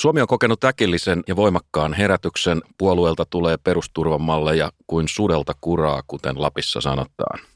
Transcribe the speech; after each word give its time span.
Suomi 0.00 0.20
on 0.20 0.26
kokenut 0.26 0.64
äkillisen 0.64 1.22
ja 1.28 1.36
voimakkaan 1.36 1.94
herätyksen. 1.94 2.62
Puolueelta 2.78 3.24
tulee 3.24 3.56
perusturvamalleja 3.56 4.72
kuin 4.86 5.08
sudelta 5.08 5.52
kuraa, 5.60 6.02
kuten 6.06 6.42
Lapissa 6.42 6.80
sanotaan. 6.80 7.51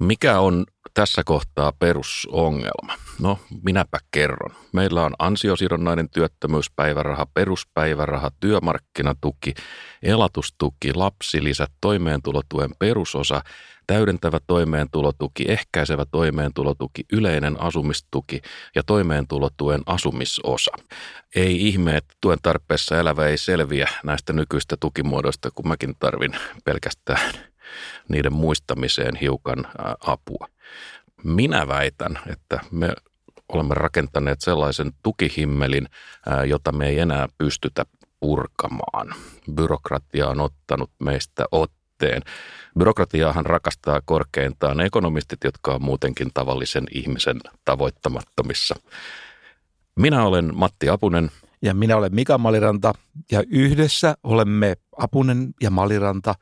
Mikä 0.00 0.40
on 0.40 0.64
tässä 0.94 1.22
kohtaa 1.24 1.72
perusongelma? 1.78 2.94
No, 3.20 3.38
minäpä 3.64 3.98
kerron. 4.10 4.56
Meillä 4.72 5.02
on 5.02 5.14
ansiosidonnainen 5.18 6.10
työttömyyspäiväraha, 6.10 7.26
peruspäiväraha, 7.34 8.30
työmarkkinatuki, 8.40 9.54
elatustuki, 10.02 10.94
lapsilisät, 10.94 11.70
toimeentulotuen 11.80 12.70
perusosa, 12.78 13.42
täydentävä 13.86 14.38
toimeentulotuki, 14.46 15.44
ehkäisevä 15.48 16.04
toimeentulotuki, 16.10 17.04
yleinen 17.12 17.60
asumistuki 17.60 18.42
ja 18.74 18.82
toimeentulotuen 18.82 19.82
asumisosa. 19.86 20.72
Ei 21.36 21.68
ihme, 21.68 21.96
että 21.96 22.14
tuen 22.20 22.38
tarpeessa 22.42 22.98
elävä 23.00 23.26
ei 23.26 23.38
selviä 23.38 23.88
näistä 24.04 24.32
nykyistä 24.32 24.76
tukimuodoista, 24.80 25.50
kun 25.50 25.68
mäkin 25.68 25.94
tarvin 25.98 26.36
pelkästään 26.64 27.53
niiden 28.08 28.32
muistamiseen 28.32 29.16
hiukan 29.16 29.66
apua. 30.00 30.48
Minä 31.24 31.68
väitän, 31.68 32.18
että 32.26 32.60
me 32.70 32.92
olemme 33.48 33.74
rakentaneet 33.74 34.40
sellaisen 34.40 34.92
tukihimmelin, 35.02 35.88
jota 36.46 36.72
me 36.72 36.88
ei 36.88 36.98
enää 36.98 37.28
pystytä 37.38 37.84
purkamaan. 38.20 39.14
Byrokratia 39.54 40.28
on 40.28 40.40
ottanut 40.40 40.90
meistä 40.98 41.44
otteen. 41.52 42.22
Byrokratiaahan 42.78 43.46
rakastaa 43.46 44.00
korkeintaan 44.04 44.80
ekonomistit, 44.80 45.38
jotka 45.44 45.74
on 45.74 45.82
muutenkin 45.82 46.30
tavallisen 46.34 46.84
ihmisen 46.90 47.40
tavoittamattomissa. 47.64 48.74
Minä 49.96 50.24
olen 50.24 50.50
Matti 50.54 50.88
Apunen. 50.88 51.30
Ja 51.62 51.74
minä 51.74 51.96
olen 51.96 52.14
Mika 52.14 52.38
Maliranta 52.38 52.92
ja 53.30 53.42
yhdessä 53.50 54.14
olemme 54.22 54.74
Apunen 54.98 55.54
ja 55.60 55.70
Maliranta 55.70 56.34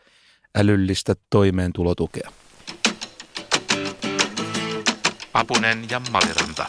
älyllistä 0.54 1.14
toimeentulotukea. 1.30 2.32
Apunen 5.34 5.90
ja 5.90 6.00
Maliranta. 6.10 6.66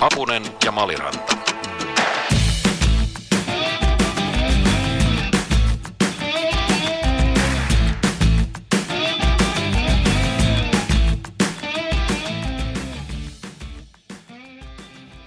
Apunen 0.00 0.42
ja 0.64 0.72
Maliranta. 0.72 1.36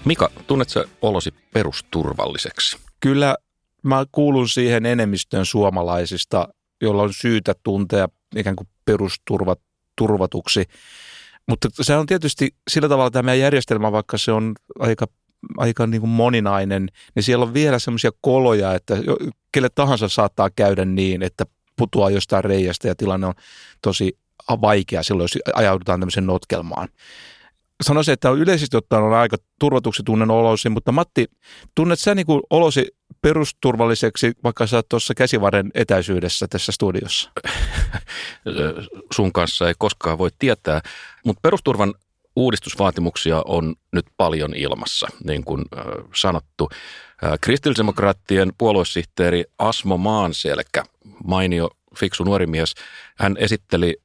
Mika, 0.05 0.29
tunnetko 0.47 0.83
olosi 1.01 1.31
perusturvalliseksi? 1.53 2.77
Kyllä 2.99 3.35
mä 3.83 4.05
kuulun 4.11 4.49
siihen 4.49 4.85
enemmistöön 4.85 5.45
suomalaisista, 5.45 6.47
jolla 6.81 7.03
on 7.03 7.13
syytä 7.13 7.53
tuntea 7.63 8.07
ikään 8.35 8.55
kuin 8.55 8.67
perusturvat 8.85 9.59
turvatuksi. 9.95 10.65
Mutta 11.47 11.69
se 11.81 11.95
on 11.95 12.05
tietysti 12.05 12.55
sillä 12.71 12.89
tavalla 12.89 13.11
tämä 13.11 13.25
meidän 13.25 13.39
järjestelmä, 13.39 13.91
vaikka 13.91 14.17
se 14.17 14.31
on 14.31 14.53
aika, 14.79 15.07
aika 15.57 15.87
niin 15.87 16.01
kuin 16.01 16.09
moninainen, 16.09 16.89
niin 17.15 17.23
siellä 17.23 17.45
on 17.45 17.53
vielä 17.53 17.79
semmoisia 17.79 18.11
koloja, 18.21 18.73
että 18.73 18.97
kelle 19.51 19.69
tahansa 19.75 20.07
saattaa 20.07 20.49
käydä 20.49 20.85
niin, 20.85 21.23
että 21.23 21.45
putoaa 21.75 22.09
jostain 22.09 22.43
reiästä 22.43 22.87
ja 22.87 22.95
tilanne 22.95 23.27
on 23.27 23.33
tosi 23.81 24.17
vaikea 24.61 25.03
silloin, 25.03 25.23
jos 25.23 25.37
ajaudutaan 25.55 25.99
tämmöiseen 25.99 26.25
notkelmaan 26.25 26.87
sanoisin, 27.83 28.13
että 28.13 28.29
yleisesti 28.29 28.77
ottaen 28.77 29.03
on 29.03 29.13
aika 29.13 29.37
turvatuksi 29.59 30.03
tunnen 30.03 30.31
olosi, 30.31 30.69
mutta 30.69 30.91
Matti, 30.91 31.25
tunnet 31.75 31.99
sä 31.99 32.15
niin 32.15 32.25
olosi 32.49 32.87
perusturvalliseksi, 33.21 34.31
vaikka 34.43 34.67
sä 34.67 34.75
oot 34.75 34.89
tuossa 34.89 35.13
käsivarren 35.13 35.71
etäisyydessä 35.73 36.47
tässä 36.49 36.71
studiossa? 36.71 37.31
Sun 39.15 39.33
kanssa 39.33 39.67
ei 39.67 39.73
koskaan 39.77 40.17
voi 40.17 40.29
tietää, 40.39 40.81
mutta 41.25 41.39
perusturvan 41.41 41.93
uudistusvaatimuksia 42.35 43.41
on 43.45 43.75
nyt 43.91 44.05
paljon 44.17 44.55
ilmassa, 44.55 45.07
niin 45.23 45.43
kuin 45.43 45.65
sanottu. 46.15 46.69
Kristillisdemokraattien 47.41 48.51
puoluesihteeri 48.57 49.43
Asmo 49.59 49.97
Maanselkä, 49.97 50.83
mainio 51.23 51.69
fiksu 51.99 52.23
nuori 52.23 52.47
mies, 52.47 52.73
hän 53.17 53.35
esitteli 53.39 53.97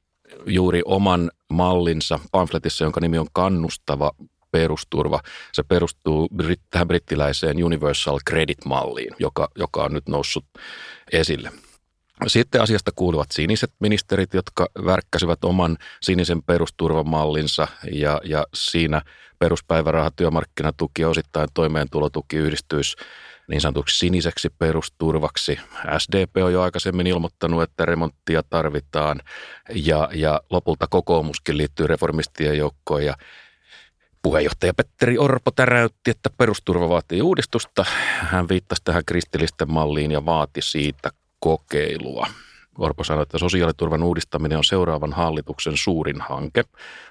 juuri 0.45 0.81
oman 0.85 1.31
mallinsa 1.49 2.19
pamfletissa, 2.31 2.83
jonka 2.83 2.99
nimi 2.99 3.17
on 3.17 3.27
Kannustava 3.33 4.11
perusturva. 4.51 5.19
Se 5.53 5.63
perustuu 5.63 6.29
tähän 6.69 6.87
brittiläiseen 6.87 7.63
Universal 7.63 8.19
Credit-malliin, 8.29 9.15
joka, 9.19 9.49
joka 9.55 9.83
on 9.83 9.93
nyt 9.93 10.07
noussut 10.07 10.45
esille. 11.11 11.51
Sitten 12.27 12.61
asiasta 12.61 12.91
kuuluvat 12.95 13.27
siniset 13.31 13.71
ministerit, 13.79 14.33
jotka 14.33 14.67
värkkäsivät 14.85 15.43
oman 15.43 15.77
sinisen 16.01 16.43
perusturvamallinsa 16.43 17.67
ja, 17.91 18.21
ja 18.23 18.45
siinä 18.53 19.01
peruspäiväraha, 19.39 20.11
työmarkkinatuki 20.11 21.01
ja 21.01 21.09
osittain 21.09 21.49
toimeentulotuki 21.53 22.37
yhdistyisi 22.37 22.95
niin 23.49 23.61
sanotuksi 23.61 23.97
siniseksi 23.97 24.49
perusturvaksi. 24.49 25.59
SDP 25.97 26.37
on 26.43 26.53
jo 26.53 26.61
aikaisemmin 26.61 27.07
ilmoittanut, 27.07 27.63
että 27.63 27.85
remonttia 27.85 28.43
tarvitaan 28.43 29.19
ja, 29.75 30.09
ja 30.13 30.41
lopulta 30.49 30.87
kokoomuskin 30.89 31.57
liittyy 31.57 31.87
reformistien 31.87 32.57
joukkoon 32.57 33.05
ja 33.05 33.13
Puheenjohtaja 34.21 34.73
Petteri 34.73 35.17
Orpo 35.17 35.51
täräytti, 35.51 36.11
että 36.11 36.29
perusturva 36.37 36.89
vaatii 36.89 37.21
uudistusta. 37.21 37.85
Hän 38.19 38.49
viittasi 38.49 38.81
tähän 38.85 39.05
kristillisten 39.05 39.71
malliin 39.71 40.11
ja 40.11 40.25
vaati 40.25 40.61
siitä 40.61 41.09
kokeilua. 41.39 42.27
Orpo 42.77 43.03
sanoi, 43.03 43.23
että 43.23 43.37
sosiaaliturvan 43.37 44.03
uudistaminen 44.03 44.57
on 44.57 44.63
seuraavan 44.63 45.13
hallituksen 45.13 45.77
suurin 45.77 46.21
hanke. 46.21 46.63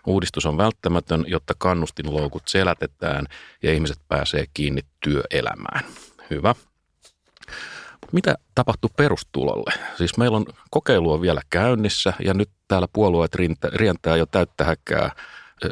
Uudistus 0.06 0.47
on 0.47 0.56
välttämätön, 0.56 1.25
jotta 1.27 1.54
kannustinloukut 1.59 2.43
selätetään 2.47 3.27
ja 3.62 3.72
ihmiset 3.72 3.98
pääsee 4.09 4.44
kiinni 4.54 4.81
työelämään. 5.00 5.84
Hyvä. 6.31 6.55
Mitä 8.12 8.34
tapahtuu 8.55 8.91
perustulolle? 8.97 9.72
Siis 9.97 10.16
meillä 10.16 10.37
on 10.37 10.47
kokeilua 10.71 11.21
vielä 11.21 11.41
käynnissä 11.50 12.12
ja 12.25 12.34
nyt 12.34 12.50
täällä 12.69 12.89
puolueet 12.93 13.33
rientää 13.75 14.16
jo 14.16 14.27
täyttä 14.27 14.65
häkkää 14.65 15.12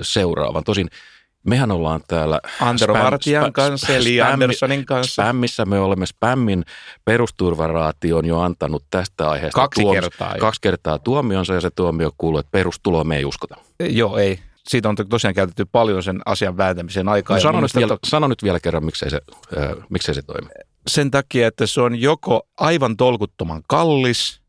seuraavan. 0.02 0.64
Tosin 0.64 0.88
mehän 1.46 1.70
ollaan 1.70 2.00
täällä 2.08 2.40
Antero 2.60 2.94
spam, 2.94 3.04
Vartijan 3.04 3.52
kanssa, 3.52 3.92
eli 3.92 4.20
Anderssonin 4.20 4.86
kanssa. 4.86 5.22
Spämmissä 5.22 5.64
me 5.64 5.80
olemme 5.80 6.06
Spämmin 6.06 6.64
perusturvaraation 7.04 8.26
jo 8.26 8.40
antanut 8.40 8.84
tästä 8.90 9.30
aiheesta. 9.30 9.60
Kaksi 9.60 9.80
tuomi, 9.80 10.00
kertaa. 10.00 10.34
Jo. 10.34 10.40
Kaksi 10.40 10.60
kertaa 10.60 10.98
tuomionsa 10.98 11.54
ja 11.54 11.60
se 11.60 11.70
tuomio 11.70 12.10
kuuluu, 12.18 12.40
että 12.40 12.50
perustuloa 12.50 13.04
me 13.04 13.16
ei 13.16 13.24
uskota. 13.24 13.56
Joo, 13.80 14.18
ei. 14.18 14.38
Siitä 14.68 14.88
on 14.88 14.96
tosiaan 15.08 15.34
käytetty 15.34 15.64
paljon 15.64 16.02
sen 16.02 16.20
asian 16.26 16.56
vääntämiseen 16.56 17.08
aikaa. 17.08 17.36
No, 17.36 17.40
sano, 17.40 17.60
nyt 17.60 17.74
vielä, 17.74 17.88
to... 17.88 17.98
sano 18.06 18.28
nyt 18.28 18.42
vielä 18.42 18.60
kerran, 18.60 18.84
miksei 18.84 19.10
se, 19.10 19.20
äh, 19.58 19.70
miksei 19.90 20.14
se 20.14 20.22
toimi. 20.22 20.48
Sen 20.86 21.10
takia, 21.10 21.46
että 21.48 21.66
se 21.66 21.80
on 21.80 22.00
joko 22.00 22.48
aivan 22.56 22.96
tolkuttoman 22.96 23.62
kallis– 23.68 24.40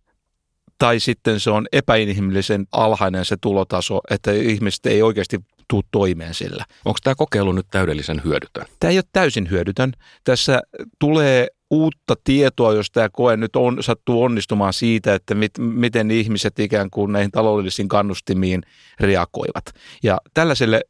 tai 0.77 0.99
sitten 0.99 1.39
se 1.39 1.49
on 1.49 1.67
epäinhimillisen 1.71 2.67
alhainen 2.71 3.25
se 3.25 3.37
tulotaso, 3.41 4.01
että 4.09 4.31
ihmiset 4.31 4.85
ei 4.85 5.01
oikeasti 5.01 5.39
tuu 5.67 5.83
toimeen 5.91 6.33
sillä. 6.33 6.65
Onko 6.85 6.99
tämä 7.03 7.15
kokeilu 7.15 7.51
nyt 7.51 7.67
täydellisen 7.71 8.21
hyödytön? 8.23 8.65
Tämä 8.79 8.91
ei 8.91 8.97
ole 8.97 9.03
täysin 9.13 9.49
hyödytön. 9.49 9.93
Tässä 10.23 10.61
tulee 10.99 11.47
uutta 11.69 12.15
tietoa, 12.23 12.73
jos 12.73 12.91
tämä 12.91 13.09
koe 13.09 13.37
nyt 13.37 13.55
on, 13.55 13.83
sattuu 13.83 14.23
onnistumaan 14.23 14.73
siitä, 14.73 15.15
että 15.15 15.35
mit, 15.35 15.51
miten 15.57 16.11
ihmiset 16.11 16.59
ikään 16.59 16.89
kuin 16.89 17.11
näihin 17.11 17.31
taloudellisiin 17.31 17.87
kannustimiin 17.87 18.61
reagoivat. 18.99 19.65
Ja 20.03 20.17
tällaiselle 20.33 20.81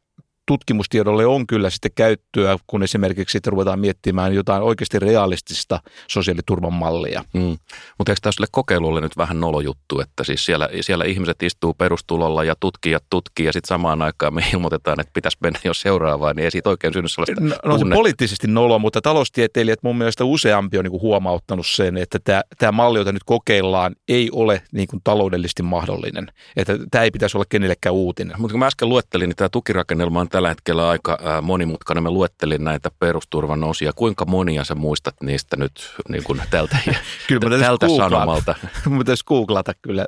tutkimustiedolle 0.48 1.26
on 1.26 1.46
kyllä 1.46 1.70
sitten 1.70 1.90
käyttöä, 1.94 2.56
kun 2.66 2.82
esimerkiksi 2.82 3.32
sitten 3.32 3.50
ruvetaan 3.50 3.80
miettimään 3.80 4.34
jotain 4.34 4.62
oikeasti 4.62 4.98
realistista 4.98 5.80
sosiaaliturvan 6.10 6.72
mallia. 6.72 7.24
Mm. 7.34 7.56
Mutta 7.98 8.12
eikö 8.12 8.20
tällaiselle 8.22 8.46
kokeilulle 8.50 9.00
nyt 9.00 9.16
vähän 9.16 9.40
nolojuttu, 9.40 10.00
että 10.00 10.24
siis 10.24 10.44
siellä, 10.44 10.68
siellä 10.80 11.04
ihmiset 11.04 11.42
istuu 11.42 11.74
perustulolla 11.74 12.44
ja 12.44 12.54
tutkijat 12.60 13.04
tutkii 13.10 13.46
ja 13.46 13.52
sitten 13.52 13.68
samaan 13.68 14.02
aikaan 14.02 14.34
me 14.34 14.44
ilmoitetaan, 14.54 15.00
että 15.00 15.10
pitäisi 15.14 15.38
mennä 15.40 15.60
jo 15.64 15.74
seuraavaan, 15.74 16.36
niin 16.36 16.44
ei 16.44 16.50
siitä 16.50 16.70
oikein 16.70 16.92
synny 16.92 17.08
sellaista 17.08 17.40
No, 17.40 17.56
no 17.64 17.78
se 17.78 17.84
poliittisesti 17.94 18.46
nolo, 18.46 18.78
mutta 18.78 19.00
taloustieteilijät 19.00 19.82
mun 19.82 19.98
mielestä 19.98 20.24
useampi 20.24 20.78
on 20.78 20.84
niin 20.84 20.90
kuin 20.90 21.02
huomauttanut 21.02 21.66
sen, 21.66 21.96
että 21.96 22.18
tämä, 22.18 22.42
tämä 22.58 22.72
malli, 22.72 22.98
jota 22.98 23.12
nyt 23.12 23.24
kokeillaan, 23.24 23.96
ei 24.08 24.30
ole 24.32 24.62
niin 24.72 24.88
kuin 24.88 25.00
taloudellisesti 25.04 25.62
mahdollinen. 25.62 26.28
Että 26.56 26.78
tämä 26.90 27.04
ei 27.04 27.10
pitäisi 27.10 27.36
olla 27.36 27.46
kenellekään 27.48 27.94
uutinen. 27.94 28.40
Mutta 28.40 28.52
kun 28.52 28.58
mä 28.58 28.66
äsken 28.66 28.88
luettelin, 28.88 29.28
niin 29.28 29.36
tämä 29.36 29.48
tukirakennelma 29.48 30.20
on 30.20 30.28
tällä 30.38 30.48
hetkellä 30.48 30.88
aika 30.88 31.18
monimutkainen. 31.42 32.02
Mä 32.02 32.10
luettelin 32.10 32.64
näitä 32.64 32.90
perusturvan 32.98 33.64
osia. 33.64 33.92
Kuinka 33.92 34.24
monia 34.24 34.64
sä 34.64 34.74
muistat 34.74 35.14
niistä 35.22 35.56
nyt 35.56 35.94
niin 36.08 36.24
kuin 36.24 36.42
tältä, 36.50 36.78
kyllä 37.28 37.58
tältä 37.58 37.88
sanomalta? 37.96 38.54
Mä 38.90 38.98
pitäisi 38.98 39.24
googlata 39.24 39.72
kyllä. 39.82 40.06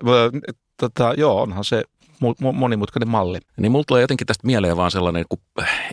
Tota, 0.76 1.14
joo, 1.16 1.42
onhan 1.42 1.64
se 1.64 1.84
monimutkainen 2.54 3.08
malli. 3.08 3.38
Niin 3.56 3.72
mulla 3.72 3.84
tulee 3.88 4.00
jotenkin 4.00 4.26
tästä 4.26 4.46
mieleen 4.46 4.76
vaan 4.76 4.90
sellainen, 4.90 5.24
kun 5.28 5.38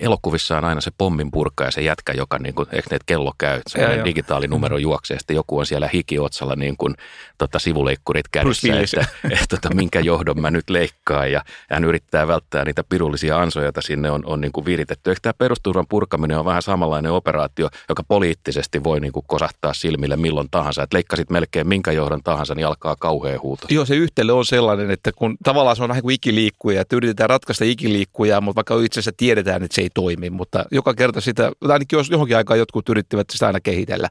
elokuvissa 0.02 0.58
on 0.58 0.64
aina 0.64 0.82
se 0.82 0.92
pommin 0.98 1.32
purka 1.32 1.64
ja 1.64 1.72
se 1.72 1.82
jätkä, 1.82 2.14
joka 2.14 2.40
niin 2.40 2.56
kuin, 2.56 2.68
eikö 2.72 2.88
ne 2.92 2.98
kello 3.06 3.34
käy, 3.38 3.62
sellainen 3.68 4.06
digitaalinumero 4.06 4.78
juoksee 4.78 5.20
sitten 5.20 5.36
joku 5.36 5.60
on 5.60 5.66
siellä 5.66 5.90
hikiotsalla 5.94 6.56
niin 6.56 6.78
kuin, 6.78 6.96
tota, 7.38 7.60
sivuleikkurit 7.60 8.28
kädessä, 8.32 8.80
että, 8.80 9.06
että, 9.42 9.56
että, 9.56 9.74
minkä 9.74 10.00
johdon 10.00 10.42
mä 10.42 10.52
nyt 10.52 10.70
leikkaan 10.70 11.32
ja 11.32 11.44
hän 11.70 11.84
yrittää 11.84 12.28
välttää 12.28 12.66
niitä 12.66 12.84
pirullisia 12.90 13.40
ansoja, 13.40 13.66
joita 13.66 13.82
sinne 13.82 14.12
on, 14.12 14.26
on 14.26 14.42
niin 14.42 14.52
kuin 14.52 14.66
viritetty. 14.66 15.12
Ehkä 15.12 15.22
tämä 15.22 15.34
perusturvan 15.34 15.88
purkaminen 15.90 16.40
on 16.40 16.46
vähän 16.46 16.62
samanlainen 16.62 17.12
operaatio, 17.12 17.70
joka 17.90 18.04
poliittisesti 18.08 18.84
voi 18.84 19.00
niin 19.00 19.14
kuin 19.14 19.26
kosahtaa 19.28 19.74
silmille 19.74 20.16
milloin 20.16 20.48
tahansa. 20.52 20.84
Että 20.84 20.96
leikkasit 20.96 21.30
melkein 21.30 21.68
minkä 21.68 21.92
johdon 21.92 22.24
tahansa, 22.24 22.56
niin 22.56 22.68
alkaa 22.68 22.96
kauhea 22.96 23.40
huuto. 23.42 23.68
Joo, 23.70 23.86
se 23.86 23.96
yhtelle 23.96 24.32
on 24.32 24.46
sellainen, 24.46 24.92
että 24.92 25.12
kun 25.12 25.38
tavallaan 25.44 25.76
se 25.76 25.84
on 25.84 25.90
vähän 25.90 26.04
kuin 26.04 26.17
ikiliikkuja, 26.18 26.82
että 26.82 26.96
yritetään 26.96 27.30
ratkaista 27.30 27.66
ikiliikkujaa, 27.66 28.42
mutta 28.42 28.56
vaikka 28.56 28.86
itse 28.86 29.00
asiassa 29.00 29.18
tiedetään, 29.18 29.64
että 29.64 29.76
se 29.76 29.82
ei 29.82 29.90
toimi, 29.94 30.30
mutta 30.30 30.66
joka 30.72 30.94
kerta 30.94 31.22
sitä, 31.22 31.52
ainakin 31.62 31.98
jos 31.98 32.10
johonkin 32.10 32.38
aikaan 32.38 32.60
jotkut 32.60 32.90
yrittivät 32.90 33.30
sitä 33.30 33.48
aina 33.48 33.60
kehitellä 33.60 34.10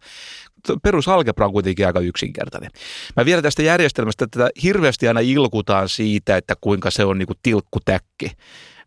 perusalgebra 0.83 1.47
on 1.47 1.53
kuitenkin 1.53 1.87
aika 1.87 2.01
yksinkertainen. 2.01 2.71
Mä 3.17 3.25
vielä 3.25 3.43
tästä 3.43 3.63
järjestelmästä, 3.63 4.25
että 4.25 4.51
hirveästi 4.63 5.09
aina 5.09 5.21
ilkutaan 5.21 5.89
siitä, 5.89 6.37
että 6.37 6.55
kuinka 6.61 6.91
se 6.91 7.05
on 7.05 7.19
niin 7.19 7.27
kuin 7.27 7.39
tilkkutäkki. 7.43 8.31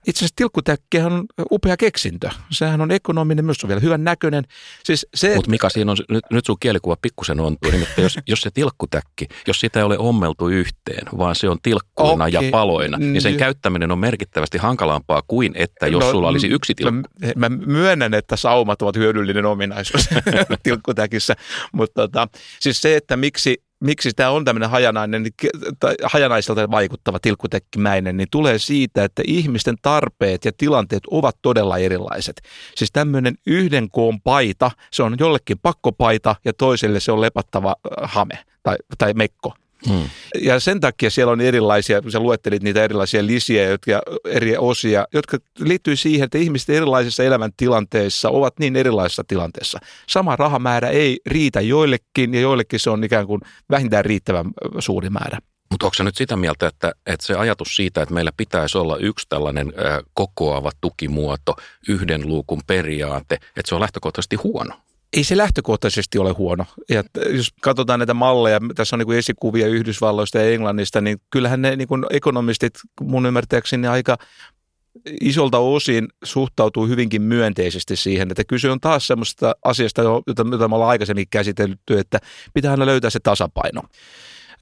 Itse 0.08 0.20
asiassa 0.20 0.36
tilkkutäkkihän 0.36 1.14
on 1.14 1.26
upea 1.52 1.78
keksintö. 1.78 2.30
Sehän 2.52 2.82
on 2.82 2.92
ekonominen, 2.92 3.46
myös 3.46 3.64
on 3.64 3.68
vielä 3.68 3.82
hyvän 3.82 4.04
näköinen. 4.04 4.44
Siis 4.84 5.08
se, 5.16 5.36
Mutta 5.36 5.52
mikä 5.52 5.70
siinä 5.70 5.92
on, 5.92 5.98
nyt, 6.10 6.24
nyt 6.32 6.46
sun 6.46 6.58
kielikuva 6.60 6.96
pikkusen 7.02 7.40
ontuu, 7.40 7.72
niin 7.72 7.88
jos, 7.98 8.18
jos 8.28 8.42
se 8.42 8.52
tilkkutäkki, 8.52 9.28
jos 9.48 9.60
sitä 9.60 9.80
ei 9.80 9.84
ole 9.84 9.98
ommeltu 9.98 10.48
yhteen, 10.48 11.08
vaan 11.18 11.36
se 11.36 11.50
on 11.50 11.58
tilkkuina 11.62 12.26
okay. 12.26 12.30
ja 12.30 12.52
paloina, 12.52 12.98
niin 12.98 13.22
sen 13.22 13.38
käyttäminen 13.38 13.92
on 13.92 14.00
merkittävästi 14.00 14.58
hankalampaa 14.58 15.22
kuin 15.28 15.52
että 15.56 15.88
jos 15.88 16.04
no, 16.04 16.12
sulla 16.12 16.28
olisi 16.28 16.48
yksi 16.48 16.76
tilkku. 16.76 17.10
Mä, 17.36 17.50
mä 17.50 17.58
myönnän, 17.66 18.14
että 18.14 18.36
saumat 18.36 18.82
ovat 18.82 18.96
hyödyllinen 18.96 19.46
ominaisuus 19.46 20.10
tilkkutäkissä, 20.64 21.36
mutta 21.72 22.02
tota, 22.02 22.28
siis 22.60 22.82
se, 22.82 22.96
että 22.96 23.18
miksi 23.18 23.64
miksi 23.80 24.12
tämä 24.16 24.30
on 24.30 24.46
tämmöinen 24.46 24.70
hajanainen, 24.70 25.26
tai 25.80 25.96
hajanaiselta 26.04 26.72
vaikuttava 26.72 27.20
tilkkutekkimäinen, 27.20 28.18
niin 28.18 28.28
tulee 28.32 28.60
siitä, 28.60 29.04
että 29.04 29.24
ihmisten 29.28 29.76
tarpeet 29.82 30.46
ja 30.46 30.52
tilanteet 30.58 31.04
ovat 31.12 31.36
todella 31.42 31.78
erilaiset. 31.78 32.42
Siis 32.76 32.92
tämmöinen 32.92 33.36
yhden 33.46 33.90
koon 33.90 34.22
paita, 34.22 34.72
se 34.92 35.04
on 35.04 35.16
jollekin 35.20 35.60
pakkopaita 35.60 36.36
ja 36.46 36.54
toiselle 36.54 37.00
se 37.00 37.12
on 37.12 37.22
lepattava 37.22 37.76
äh, 37.86 38.10
hame 38.14 38.40
tai, 38.64 38.76
tai 38.98 39.14
mekko. 39.14 39.54
Hmm. 39.88 40.10
Ja 40.42 40.60
sen 40.60 40.80
takia 40.80 41.10
siellä 41.10 41.32
on 41.32 41.42
erilaisia, 41.42 42.02
kun 42.02 42.12
sä 42.12 42.20
luettelit 42.20 42.64
niitä 42.64 42.84
erilaisia 42.84 43.26
lisiä, 43.26 43.64
jotka, 43.64 44.02
eri 44.26 44.58
osia, 44.58 45.06
jotka 45.14 45.38
liittyy 45.60 45.96
siihen, 45.96 46.26
että 46.26 46.38
ihmiset 46.38 46.70
erilaisissa 46.70 47.24
elämäntilanteissa 47.24 48.30
ovat 48.30 48.60
niin 48.60 48.76
erilaisissa 48.76 49.24
tilanteissa. 49.28 49.80
Sama 50.10 50.36
rahamäärä 50.36 50.90
ei 50.90 51.20
riitä 51.26 51.62
joillekin 51.62 52.34
ja 52.34 52.42
joillekin 52.42 52.80
se 52.80 52.90
on 52.90 53.04
ikään 53.04 53.28
kuin 53.28 53.42
vähintään 53.70 54.06
riittävän 54.06 54.46
suuri 54.80 55.10
määrä. 55.10 55.40
Mutta 55.72 55.86
onko 55.86 55.94
se 55.94 56.04
nyt 56.04 56.16
sitä 56.16 56.36
mieltä, 56.36 56.68
että, 56.68 56.92
että 57.06 57.26
se 57.26 57.34
ajatus 57.34 57.76
siitä, 57.76 58.02
että 58.02 58.14
meillä 58.14 58.32
pitäisi 58.38 58.78
olla 58.78 58.98
yksi 58.98 59.26
tällainen 59.30 59.74
kokoava 60.14 60.72
tukimuoto, 60.82 61.56
yhden 61.90 62.28
luukun 62.28 62.62
periaate, 62.68 63.36
että 63.36 63.70
se 63.70 63.76
on 63.76 63.82
lähtökohtaisesti 63.82 64.36
huono? 64.36 64.74
Ei 65.18 65.24
se 65.24 65.38
lähtökohtaisesti 65.38 66.18
ole 66.18 66.32
huono. 66.32 66.66
Ja 66.90 67.04
jos 67.30 67.50
katsotaan 67.62 68.00
näitä 68.00 68.14
malleja, 68.14 68.60
tässä 68.76 68.96
on 68.96 69.00
niin 69.00 69.06
kuin 69.06 69.18
esikuvia 69.18 69.68
Yhdysvalloista 69.68 70.38
ja 70.38 70.52
Englannista, 70.52 71.02
niin 71.02 71.22
kyllähän 71.30 71.62
ne 71.62 71.76
niin 71.76 71.88
kuin 71.88 72.06
ekonomistit 72.10 72.74
mun 73.02 73.26
ymmärtääkseni 73.26 73.88
aika 73.88 74.18
isolta 75.22 75.58
osin 75.58 76.08
suhtautuu 76.24 76.88
hyvinkin 76.88 77.22
myönteisesti 77.22 77.96
siihen, 77.96 78.32
että 78.32 78.44
kyse 78.44 78.72
on 78.72 78.80
taas 78.80 79.08
semmoista 79.08 79.56
asiasta, 79.66 80.02
jota, 80.02 80.46
jota 80.52 80.68
me 80.68 80.76
ollaan 80.76 80.90
aikaisemmin 80.90 81.28
käsitelty, 81.30 82.00
että 82.00 82.20
pitää 82.54 82.72
aina 82.72 82.86
löytää 82.86 83.10
se 83.10 83.20
tasapaino. 83.20 83.82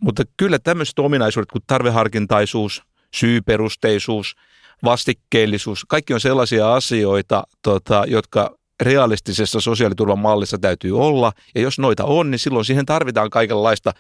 Mutta 0.02 0.24
kyllä 0.38 0.60
tämmöiset 0.60 1.00
ominaisuudet 1.00 1.52
kuin 1.52 1.64
tarveharkintaisuus, 1.68 2.84
syyperusteisuus, 3.16 4.36
vastikkeellisuus, 4.84 5.86
kaikki 5.86 6.14
on 6.14 6.20
sellaisia 6.20 6.74
asioita, 6.74 7.44
tota, 7.62 8.04
jotka 8.08 8.57
realistisessa 8.82 9.60
sosiaaliturvan 9.62 10.20
mallissa 10.20 10.58
täytyy 10.58 11.00
olla, 11.00 11.32
ja 11.56 11.62
jos 11.62 11.80
noita 11.80 12.04
on, 12.04 12.32
niin 12.32 12.40
silloin 12.40 12.66
siihen 12.66 12.86
tarvitaan 12.86 13.30
kaikenlaista 13.30 13.94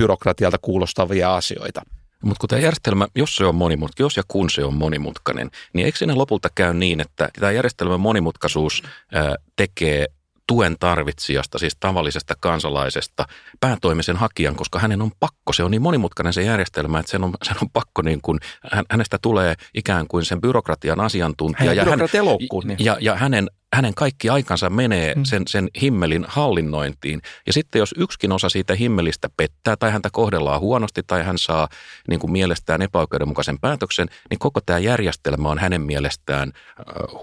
byrokratialta 0.00 0.58
kuulostavia 0.58 1.34
asioita. 1.34 1.82
Mutta 2.24 2.40
kun 2.40 2.48
tämä 2.48 2.62
järjestelmä, 2.62 3.08
jos 3.14 3.36
se 3.36 3.44
on 3.44 3.54
monimutkainen, 3.54 4.04
jos 4.04 4.16
ja 4.16 4.22
kun 4.28 4.50
se 4.50 4.64
on 4.64 4.74
monimutkainen, 4.74 5.50
niin 5.72 5.86
eikö 5.86 5.98
siinä 5.98 6.18
lopulta 6.18 6.48
käy 6.54 6.74
niin, 6.74 7.00
että 7.00 7.28
tämä 7.40 7.52
järjestelmän 7.52 8.00
monimutkaisuus 8.00 8.82
ää, 9.12 9.36
tekee 9.56 10.06
tuen 10.46 10.76
tarvitsijasta, 10.80 11.58
siis 11.58 11.76
tavallisesta 11.80 12.34
kansalaisesta, 12.40 13.24
päätoimisen 13.60 14.16
hakijan, 14.16 14.56
koska 14.56 14.78
hänen 14.78 15.02
on 15.02 15.10
pakko, 15.20 15.52
se 15.52 15.64
on 15.64 15.70
niin 15.70 15.82
monimutkainen 15.82 16.32
se 16.32 16.42
järjestelmä, 16.42 16.98
että 16.98 17.10
sen 17.12 17.24
on, 17.24 17.34
sen 17.42 17.56
on 17.62 17.70
pakko 17.72 18.02
niin 18.02 18.20
kuin, 18.22 18.38
hänestä 18.90 19.18
tulee 19.22 19.54
ikään 19.74 20.08
kuin 20.08 20.24
sen 20.24 20.40
byrokratian 20.40 21.00
asiantuntija. 21.00 21.72
ja, 21.72 21.84
hän, 21.84 21.98
niin. 22.64 22.76
ja, 22.84 22.96
ja 23.00 23.16
hänen 23.16 23.48
hänen 23.74 23.94
kaikki 23.94 24.28
aikansa 24.28 24.70
menee 24.70 25.14
mm. 25.14 25.24
sen, 25.24 25.42
sen 25.46 25.68
himmelin 25.82 26.24
hallinnointiin. 26.28 27.22
Ja 27.46 27.52
sitten 27.52 27.78
jos 27.78 27.94
yksikin 27.98 28.32
osa 28.32 28.48
siitä 28.48 28.74
himmelistä 28.74 29.28
pettää 29.36 29.76
tai 29.76 29.90
häntä 29.90 30.08
kohdellaan 30.12 30.60
huonosti 30.60 31.02
tai 31.06 31.22
hän 31.22 31.38
saa 31.38 31.68
niin 32.08 32.20
kuin 32.20 32.32
mielestään 32.32 32.82
epäoikeudenmukaisen 32.82 33.58
päätöksen, 33.60 34.08
niin 34.30 34.38
koko 34.38 34.60
tämä 34.60 34.78
järjestelmä 34.78 35.48
on 35.48 35.58
hänen 35.58 35.80
mielestään 35.80 36.52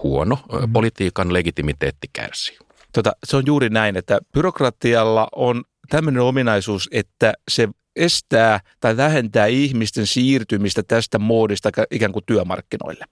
huono. 0.02 0.38
Mm. 0.52 0.72
Politiikan 0.72 1.32
legitimiteetti 1.32 2.08
kärsii. 2.12 2.58
Tota, 2.92 3.12
se 3.24 3.36
on 3.36 3.42
juuri 3.46 3.68
näin, 3.68 3.96
että 3.96 4.18
byrokratialla 4.32 5.28
on 5.36 5.64
tämmöinen 5.88 6.22
ominaisuus, 6.22 6.88
että 6.92 7.34
se 7.50 7.68
estää 7.96 8.60
tai 8.80 8.96
vähentää 8.96 9.46
ihmisten 9.46 10.06
siirtymistä 10.06 10.82
tästä 10.82 11.18
muodista 11.18 11.70
ikään 11.90 12.12
kuin 12.12 12.24
työmarkkinoille. 12.26 13.04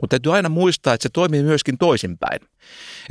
Mutta 0.00 0.14
täytyy 0.14 0.34
aina 0.34 0.48
muistaa, 0.48 0.94
että 0.94 1.02
se 1.02 1.08
toimii 1.12 1.42
myöskin 1.42 1.78
toisinpäin. 1.78 2.40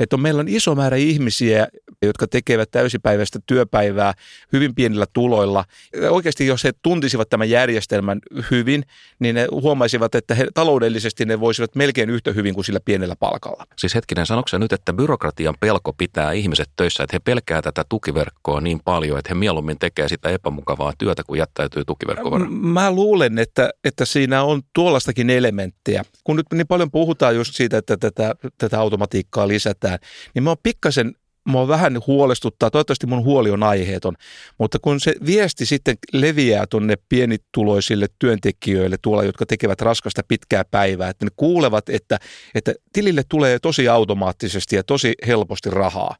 Että 0.00 0.16
on, 0.16 0.20
meillä 0.20 0.40
on 0.40 0.48
iso 0.48 0.74
määrä 0.74 0.96
ihmisiä, 0.96 1.68
jotka 2.02 2.26
tekevät 2.26 2.70
täysipäiväistä 2.70 3.38
työpäivää 3.46 4.14
hyvin 4.52 4.74
pienillä 4.74 5.06
tuloilla. 5.12 5.64
Oikeasti 6.10 6.46
jos 6.46 6.64
he 6.64 6.72
tuntisivat 6.82 7.28
tämän 7.28 7.50
järjestelmän 7.50 8.18
hyvin, 8.50 8.84
niin 9.18 9.34
ne 9.34 9.46
huomaisivat, 9.50 10.14
että 10.14 10.34
he, 10.34 10.46
taloudellisesti 10.54 11.24
ne 11.24 11.40
voisivat 11.40 11.74
melkein 11.74 12.10
yhtä 12.10 12.32
hyvin 12.32 12.54
kuin 12.54 12.64
sillä 12.64 12.80
pienellä 12.84 13.16
palkalla. 13.16 13.66
Siis 13.76 13.94
hetkinen, 13.94 14.26
sanoksi 14.26 14.58
nyt, 14.58 14.72
että 14.72 14.92
byrokratian 14.92 15.54
pelko 15.60 15.92
pitää 15.92 16.32
ihmiset 16.32 16.70
töissä, 16.76 17.02
että 17.04 17.16
he 17.16 17.18
pelkää 17.18 17.62
tätä 17.62 17.84
tukiverkkoa 17.88 18.60
niin 18.60 18.80
paljon, 18.84 19.18
että 19.18 19.30
he 19.30 19.34
mieluummin 19.34 19.78
tekee 19.78 20.08
sitä 20.08 20.28
epämukavaa 20.28 20.92
työtä, 20.98 21.22
kun 21.24 21.38
jättäytyy 21.38 21.84
tukiverkkoon? 21.84 22.52
Mä 22.52 22.90
luulen, 22.90 23.38
että, 23.38 23.70
että 23.84 24.04
siinä 24.04 24.42
on 24.42 24.62
tuollaistakin 24.72 25.30
elementtiä. 25.30 26.02
Kun 26.24 26.36
nyt 26.36 26.46
niin 26.52 26.66
paljon 26.66 26.90
puhutaan 26.90 27.36
just 27.36 27.54
siitä, 27.54 27.78
että 27.78 27.96
tätä, 27.96 28.34
tätä 28.58 28.80
automatiikkaa 28.80 29.48
lisätään, 29.48 29.98
niin 30.34 30.42
mä 30.42 30.50
oon 30.50 30.56
pikkasen 30.62 31.14
mua 31.46 31.68
vähän 31.68 31.98
huolestuttaa, 32.06 32.70
toivottavasti 32.70 33.06
mun 33.06 33.24
huoli 33.24 33.50
on 33.50 33.62
aiheeton, 33.62 34.14
mutta 34.58 34.78
kun 34.78 35.00
se 35.00 35.14
viesti 35.26 35.66
sitten 35.66 35.96
leviää 36.12 36.66
tuonne 36.66 36.94
pienituloisille 37.08 38.06
työntekijöille 38.18 38.96
tuolla, 39.02 39.24
jotka 39.24 39.46
tekevät 39.46 39.80
raskasta 39.80 40.22
pitkää 40.28 40.64
päivää, 40.70 41.08
että 41.10 41.24
ne 41.24 41.30
kuulevat, 41.36 41.88
että, 41.88 42.18
että 42.54 42.74
tilille 42.92 43.22
tulee 43.28 43.58
tosi 43.58 43.88
automaattisesti 43.88 44.76
ja 44.76 44.84
tosi 44.84 45.14
helposti 45.26 45.70
rahaa, 45.70 46.16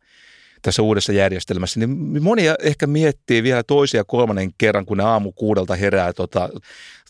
tässä 0.62 0.82
uudessa 0.82 1.12
järjestelmässä, 1.12 1.80
niin 1.80 2.22
moni 2.22 2.42
ehkä 2.62 2.86
miettii 2.86 3.42
vielä 3.42 3.62
toisia 3.62 4.04
kolmannen 4.04 4.50
kerran, 4.58 4.86
kun 4.86 4.96
ne 4.96 5.04
aamu 5.04 5.32
kuudelta 5.32 5.76
herää 5.76 6.12
tota, 6.12 6.48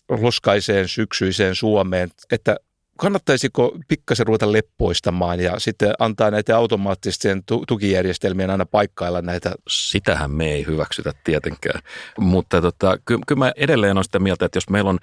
loskaiseen 0.09 0.89
syksyiseen 0.89 1.55
Suomeen, 1.55 2.11
että 2.31 2.57
kannattaisiko 2.99 3.79
pikkasen 3.89 4.27
ruveta 4.27 4.53
leppoistamaan 4.53 5.41
ja 5.41 5.59
sitten 5.59 5.95
antaa 5.99 6.31
näitä 6.31 6.57
automaattisten 6.57 7.43
tukijärjestelmien 7.69 8.51
aina 8.51 8.67
paikkailla 8.67 9.23
näitä? 9.23 9.55
Sitähän 9.69 10.31
me 10.31 10.53
ei 10.53 10.67
hyväksytä 10.67 11.13
tietenkään, 11.25 11.81
mutta 12.19 12.61
tota, 12.61 12.99
ky- 13.05 13.19
kyllä 13.27 13.39
mä 13.39 13.53
edelleen 13.57 13.97
olen 13.97 14.05
sitä 14.05 14.19
mieltä, 14.19 14.45
että 14.45 14.57
jos 14.57 14.71
meillä 14.71 14.91
on 14.91 14.99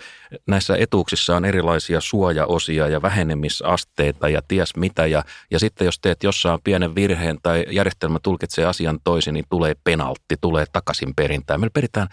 näissä 0.48 0.76
etuuksissa 0.80 1.36
on 1.36 1.46
erilaisia 1.46 2.02
suojaosia 2.02 2.88
ja 2.88 3.02
vähenemisasteita 3.02 4.30
ja 4.30 4.42
ties 4.48 4.76
mitä 4.76 5.06
ja, 5.06 5.24
ja 5.52 5.60
sitten 5.60 5.86
jos 5.86 6.00
teet 6.00 6.24
jossain 6.24 6.60
pienen 6.64 6.96
virheen 6.96 7.38
tai 7.44 7.66
järjestelmä 7.70 8.20
tulkitsee 8.24 8.66
asian 8.66 9.00
toisin, 9.04 9.34
niin 9.34 9.46
tulee 9.50 9.76
penaltti, 9.84 10.36
tulee 10.42 10.66
takaisin 10.74 11.16
perintään. 11.16 11.60
Meillä 11.60 11.74
peritään 11.74 12.08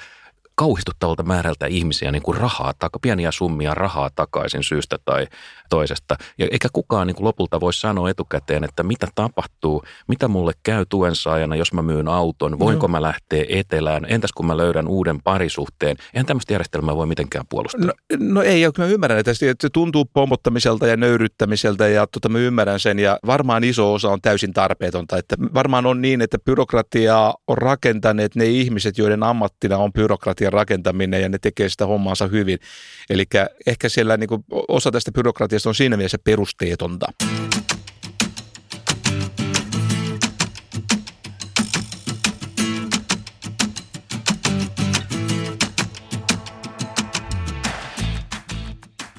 kauhistuttavalta 0.55 1.23
määrältä 1.23 1.67
ihmisiä 1.67 2.13
niin 2.13 2.23
kuin 2.23 2.39
rahaa, 2.39 2.73
tai 2.79 2.91
pieniä 3.03 3.31
summia 3.31 3.75
rahaa 3.75 4.11
takaisin 4.15 4.65
syystä 4.65 4.99
tai 5.05 5.27
toisesta. 5.71 6.17
Ja 6.39 6.49
eikä 6.51 6.69
kukaan 6.73 7.07
niin 7.07 7.15
kuin 7.15 7.25
lopulta 7.25 7.61
voi 7.61 7.73
sanoa 7.73 8.11
etukäteen, 8.11 8.65
että 8.65 8.83
mitä 8.83 9.07
tapahtuu, 9.15 9.83
mitä 10.09 10.29
mulle 10.29 10.53
käy 10.63 10.87
tuen 10.89 11.17
saajana, 11.17 11.57
jos 11.57 11.73
mä 11.73 11.83
myyn 11.83 12.09
auton, 12.09 12.59
voinko 12.59 12.87
no. 12.87 12.91
mä 12.91 13.03
lähteä 13.03 13.45
etelään, 13.49 14.07
entäs 14.09 14.33
kun 14.33 14.47
mä 14.47 14.57
löydän 14.57 14.89
uuden 14.89 15.23
parisuhteen. 15.23 15.97
Eihän 16.15 16.27
tämmöistä 16.27 16.55
järjestelmää 16.55 16.97
voi 16.97 17.07
mitenkään 17.07 17.45
puolustaa. 17.49 17.87
No, 17.87 17.93
no 18.19 18.43
ei, 18.43 18.63
mä 18.79 18.87
ymmärrän, 18.87 19.19
että 19.19 19.35
se 19.35 19.55
tuntuu 19.73 20.05
pomottamiselta 20.05 20.87
ja 20.87 20.97
nöyryttämiseltä 20.97 21.89
ja 21.89 22.07
tota, 22.07 22.29
mä 22.29 22.39
ymmärrän 22.39 22.81
sen 22.81 22.99
ja 22.99 23.19
varmaan 23.27 23.65
iso 23.65 23.95
osa 23.95 24.09
on 24.09 24.21
täysin 24.21 24.53
tarpeetonta. 24.53 25.19
Että 25.19 25.37
varmaan 25.55 25.87
on 25.87 26.03
niin, 26.03 26.21
että 26.21 26.39
byrokratiaa 26.39 27.35
on 27.47 27.59
rakentaneet 27.59 28.35
ne 28.35 28.47
ihmiset, 28.47 28.99
joiden 28.99 29.23
ammattina 29.23 29.79
on 29.79 29.93
byrokratian 30.51 30.53
rakentaminen 30.53 31.23
ja 31.23 31.29
ne 31.29 31.39
tekee 31.39 31.69
sitä 31.69 31.87
hommaansa 31.87 32.27
hyvin. 32.27 32.59
Eli 33.11 33.25
ehkä 33.67 33.89
siellä 33.89 34.17
niin 34.17 34.29
kuin, 34.29 34.45
osa 34.69 34.91
tästä 34.91 35.13
byrokratiasta 35.13 35.69
on 35.69 35.75
siinä 35.75 35.97
mielessä 35.97 36.19
perusteetonta. 36.25 37.07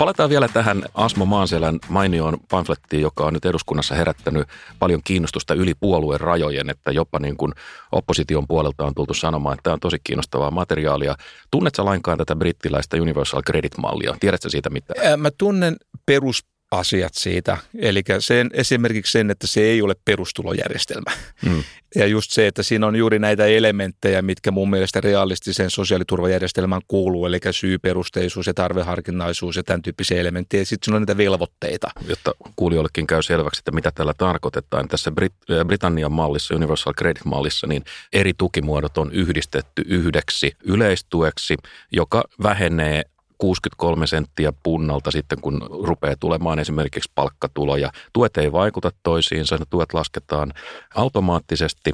Palataan 0.02 0.30
vielä 0.30 0.48
tähän 0.48 0.84
Asmo 0.94 1.26
Maanselän 1.26 1.80
mainioon 1.90 2.38
pamflettiin, 2.50 3.02
joka 3.02 3.26
on 3.26 3.34
nyt 3.34 3.46
eduskunnassa 3.46 3.96
herättänyt 3.96 4.48
paljon 4.80 5.02
kiinnostusta 5.04 5.54
yli 5.54 5.74
puolueen 5.80 6.22
rajojen, 6.22 6.70
että 6.70 6.92
jopa 6.92 7.20
niin 7.20 7.38
kuin 7.38 7.54
opposition 7.92 8.48
puolelta 8.48 8.86
on 8.86 8.96
tultu 8.96 9.14
sanomaan, 9.14 9.54
että 9.54 9.64
tämä 9.64 9.74
on 9.74 9.80
tosi 9.80 9.98
kiinnostavaa 10.04 10.52
materiaalia. 10.52 11.16
Tunnetko 11.52 11.86
lainkaan 11.86 12.18
tätä 12.18 12.36
brittiläistä 12.36 12.98
Universal 12.98 13.42
Credit-mallia? 13.42 14.18
Tiedätkö 14.20 14.50
siitä 14.50 14.70
mitä? 14.70 14.94
Mä 15.18 15.30
tunnen 15.38 15.76
perus 16.06 16.46
asiat 16.72 17.14
siitä. 17.14 17.58
Eli 17.80 18.02
sen, 18.20 18.50
esimerkiksi 18.54 19.12
sen, 19.12 19.32
että 19.32 19.48
se 19.48 19.62
ei 19.62 19.82
ole 19.82 19.96
perustulojärjestelmä. 20.06 21.12
Mm. 21.46 21.64
Ja 21.96 22.08
just 22.08 22.32
se, 22.32 22.48
että 22.48 22.64
siinä 22.64 22.88
on 22.88 22.96
juuri 22.96 23.20
näitä 23.20 23.46
elementtejä, 23.46 24.22
mitkä 24.22 24.52
mun 24.52 24.70
mielestä 24.70 25.02
realistisen 25.02 25.70
sosiaaliturvajärjestelmään 25.70 26.82
kuuluu, 26.88 27.26
eli 27.26 27.40
syyperusteisuus 27.52 28.48
ja 28.48 28.54
tarveharkinnaisuus 28.54 29.56
ja 29.56 29.64
tämän 29.64 29.82
tyyppisiä 29.82 30.22
elementtejä. 30.22 30.66
Sitten 30.66 30.86
siinä 30.86 30.96
on 30.96 31.02
niitä 31.02 31.18
velvoitteita. 31.18 31.88
Jotta 32.08 32.32
kuulijoillekin 32.56 33.08
käy 33.08 33.22
selväksi, 33.22 33.60
että 33.60 33.72
mitä 33.72 33.92
tällä 33.92 34.14
tarkoitetaan. 34.18 34.88
Tässä 34.88 35.12
Brit- 35.22 35.60
äh, 35.60 35.66
Britannian 35.66 36.12
mallissa, 36.12 36.56
Universal 36.56 36.94
Credit-mallissa, 36.94 37.68
niin 37.68 37.84
eri 38.14 38.34
tukimuodot 38.38 38.98
on 38.98 39.12
yhdistetty 39.12 39.84
yhdeksi 39.86 40.52
yleistueksi, 40.64 41.56
joka 41.92 42.24
vähenee 42.44 43.04
63 43.42 44.08
senttiä 44.08 44.54
punnalta 44.64 45.12
sitten, 45.12 45.42
kun 45.42 45.62
rupeaa 45.84 46.16
tulemaan 46.20 46.60
esimerkiksi 46.60 47.12
palkkatuloja. 47.16 47.92
Tuet 48.14 48.38
ei 48.38 48.52
vaikuta 48.52 48.92
toisiinsa, 49.04 49.58
ne 49.58 49.66
tuet 49.70 49.94
lasketaan 49.94 50.54
automaattisesti. 50.96 51.94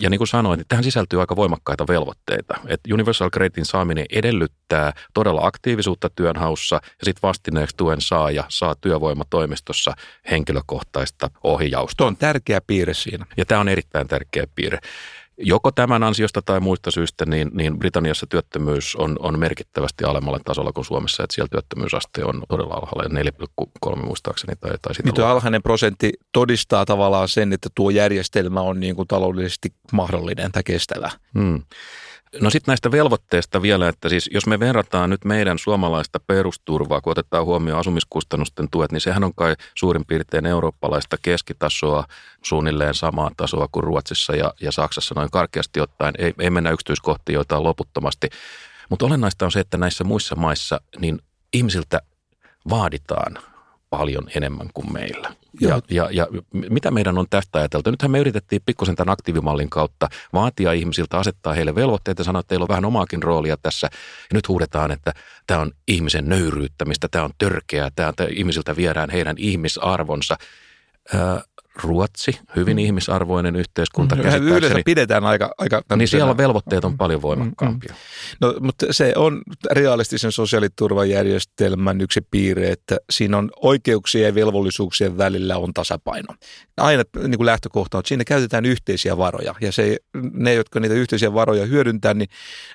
Ja 0.00 0.10
niin 0.10 0.18
kuin 0.18 0.28
sanoin, 0.28 0.58
niin 0.58 0.66
tähän 0.68 0.84
sisältyy 0.84 1.20
aika 1.20 1.36
voimakkaita 1.36 1.86
velvoitteita. 1.88 2.54
Et 2.66 2.80
Universal 2.92 3.30
Creditin 3.30 3.64
saaminen 3.64 4.06
edellyttää 4.12 4.92
todella 5.14 5.46
aktiivisuutta 5.46 6.10
työnhaussa 6.10 6.76
ja 6.76 7.04
sitten 7.04 7.28
vastineeksi 7.28 7.76
tuen 7.76 8.00
saaja 8.00 8.44
saa 8.48 8.74
työvoimatoimistossa 8.74 9.94
henkilökohtaista 10.30 11.30
ohjausta. 11.44 11.96
Tuo 11.96 12.06
on 12.06 12.16
tärkeä 12.16 12.60
piirre 12.66 12.94
siinä. 12.94 13.26
Ja 13.36 13.44
tämä 13.44 13.60
on 13.60 13.68
erittäin 13.68 14.08
tärkeä 14.08 14.46
piirre 14.54 14.78
joko 15.38 15.70
tämän 15.70 16.02
ansiosta 16.02 16.42
tai 16.42 16.60
muista 16.60 16.90
syistä, 16.90 17.26
niin, 17.26 17.50
niin 17.54 17.78
Britanniassa 17.78 18.26
työttömyys 18.26 18.96
on, 18.96 19.16
on 19.18 19.38
merkittävästi 19.38 20.04
alemmalla 20.04 20.40
tasolla 20.44 20.72
kuin 20.72 20.84
Suomessa, 20.84 21.22
että 21.24 21.34
siellä 21.34 21.48
työttömyysaste 21.50 22.24
on 22.24 22.42
todella 22.48 22.74
alhaalla, 22.74 23.20
4,3 23.90 24.04
muistaakseni. 24.04 24.56
Tai, 24.60 24.70
tai 24.82 24.94
sitä 24.94 25.08
Nyt 25.08 25.18
alhainen 25.18 25.62
prosentti 25.62 26.12
todistaa 26.32 26.84
tavallaan 26.84 27.28
sen, 27.28 27.52
että 27.52 27.68
tuo 27.74 27.90
järjestelmä 27.90 28.60
on 28.60 28.80
niin 28.80 28.96
kuin 28.96 29.08
taloudellisesti 29.08 29.72
mahdollinen 29.92 30.52
tai 30.52 30.62
kestävä. 30.62 31.10
Hmm. 31.38 31.62
No 32.40 32.50
sitten 32.50 32.72
näistä 32.72 32.90
velvoitteista 32.90 33.62
vielä, 33.62 33.88
että 33.88 34.08
siis 34.08 34.30
jos 34.32 34.46
me 34.46 34.60
verrataan 34.60 35.10
nyt 35.10 35.24
meidän 35.24 35.58
suomalaista 35.58 36.20
perusturvaa, 36.20 37.00
kun 37.00 37.10
otetaan 37.10 37.44
huomioon 37.44 37.80
asumiskustannusten 37.80 38.70
tuet, 38.70 38.92
niin 38.92 39.00
sehän 39.00 39.24
on 39.24 39.34
kai 39.34 39.54
suurin 39.74 40.04
piirtein 40.04 40.46
eurooppalaista 40.46 41.16
keskitasoa, 41.22 42.04
suunnilleen 42.42 42.94
samaa 42.94 43.30
tasoa 43.36 43.68
kuin 43.72 43.84
Ruotsissa 43.84 44.36
ja, 44.36 44.54
ja 44.60 44.72
Saksassa 44.72 45.14
noin 45.16 45.30
karkeasti 45.30 45.80
ottaen. 45.80 46.14
Ei, 46.18 46.34
ei 46.38 46.50
mennä 46.50 46.70
yksityiskohtiin 46.70 47.34
joitain 47.34 47.62
loputtomasti. 47.62 48.28
Mutta 48.88 49.06
olennaista 49.06 49.44
on 49.44 49.52
se, 49.52 49.60
että 49.60 49.78
näissä 49.78 50.04
muissa 50.04 50.36
maissa 50.36 50.80
niin 50.98 51.18
ihmisiltä 51.52 52.00
vaaditaan 52.70 53.38
paljon 53.98 54.30
enemmän 54.36 54.68
kuin 54.74 54.92
meillä. 54.92 55.34
Ja, 55.60 55.80
ja, 55.90 56.08
ja 56.12 56.26
mitä 56.70 56.90
meidän 56.90 57.18
on 57.18 57.26
tästä 57.30 57.58
ajateltu? 57.58 57.90
Nythän 57.90 58.10
me 58.10 58.18
yritettiin 58.18 58.62
pikkusen 58.66 58.96
tämän 58.96 59.12
aktiivimallin 59.12 59.70
kautta 59.70 60.08
vaatia 60.32 60.72
ihmisiltä, 60.72 61.18
asettaa 61.18 61.52
heille 61.52 61.74
velvoitteita 61.74 62.20
ja 62.20 62.24
sanoa, 62.24 62.40
että 62.40 62.48
teillä 62.48 62.64
on 62.64 62.68
vähän 62.68 62.84
omaakin 62.84 63.22
roolia 63.22 63.56
tässä. 63.56 63.86
Ja 63.92 64.34
nyt 64.34 64.48
huudetaan, 64.48 64.90
että 64.90 65.12
tämä 65.46 65.60
on 65.60 65.72
ihmisen 65.88 66.28
nöyryyttämistä, 66.28 67.08
tämä 67.10 67.24
on 67.24 67.30
törkeää, 67.38 67.90
tämä, 67.96 68.12
tämä 68.12 68.28
ihmisiltä 68.32 68.76
viedään 68.76 69.10
heidän 69.10 69.36
ihmisarvonsa. 69.38 70.36
Ruotsi, 71.82 72.38
hyvin 72.56 72.76
mm. 72.76 72.78
ihmisarvoinen 72.78 73.56
yhteiskunta. 73.56 74.16
Mm, 74.16 74.22
yleensä 74.22 74.78
pidetään 74.84 75.24
aika... 75.24 75.54
aika 75.58 75.82
niin 75.96 76.08
siellä 76.08 76.36
velvoitteet 76.36 76.84
on 76.84 76.96
paljon 76.96 77.22
voimakkaampia. 77.22 77.92
Mm, 77.92 77.96
mm. 77.96 78.54
No, 78.54 78.54
mutta 78.60 78.86
se 78.90 79.12
on 79.16 79.42
realistisen 79.70 80.32
sosiaaliturvajärjestelmän 80.32 82.00
yksi 82.00 82.20
piirre, 82.30 82.70
että 82.70 82.96
siinä 83.10 83.38
on 83.38 83.50
oikeuksien 83.56 84.24
ja 84.24 84.34
velvollisuuksien 84.34 85.18
välillä 85.18 85.56
on 85.56 85.74
tasapaino. 85.74 86.34
Aina 86.76 87.02
niin 87.28 87.36
kuin 87.36 87.46
lähtökohta 87.46 87.98
on, 87.98 88.00
että 88.00 88.08
siinä 88.08 88.24
käytetään 88.24 88.64
yhteisiä 88.64 89.16
varoja. 89.16 89.54
Ja 89.60 89.72
se, 89.72 89.98
ne, 90.32 90.54
jotka 90.54 90.80
niitä 90.80 90.94
yhteisiä 90.94 91.34
varoja 91.34 91.66
hyödyntää, 91.66 92.14
niin 92.14 92.28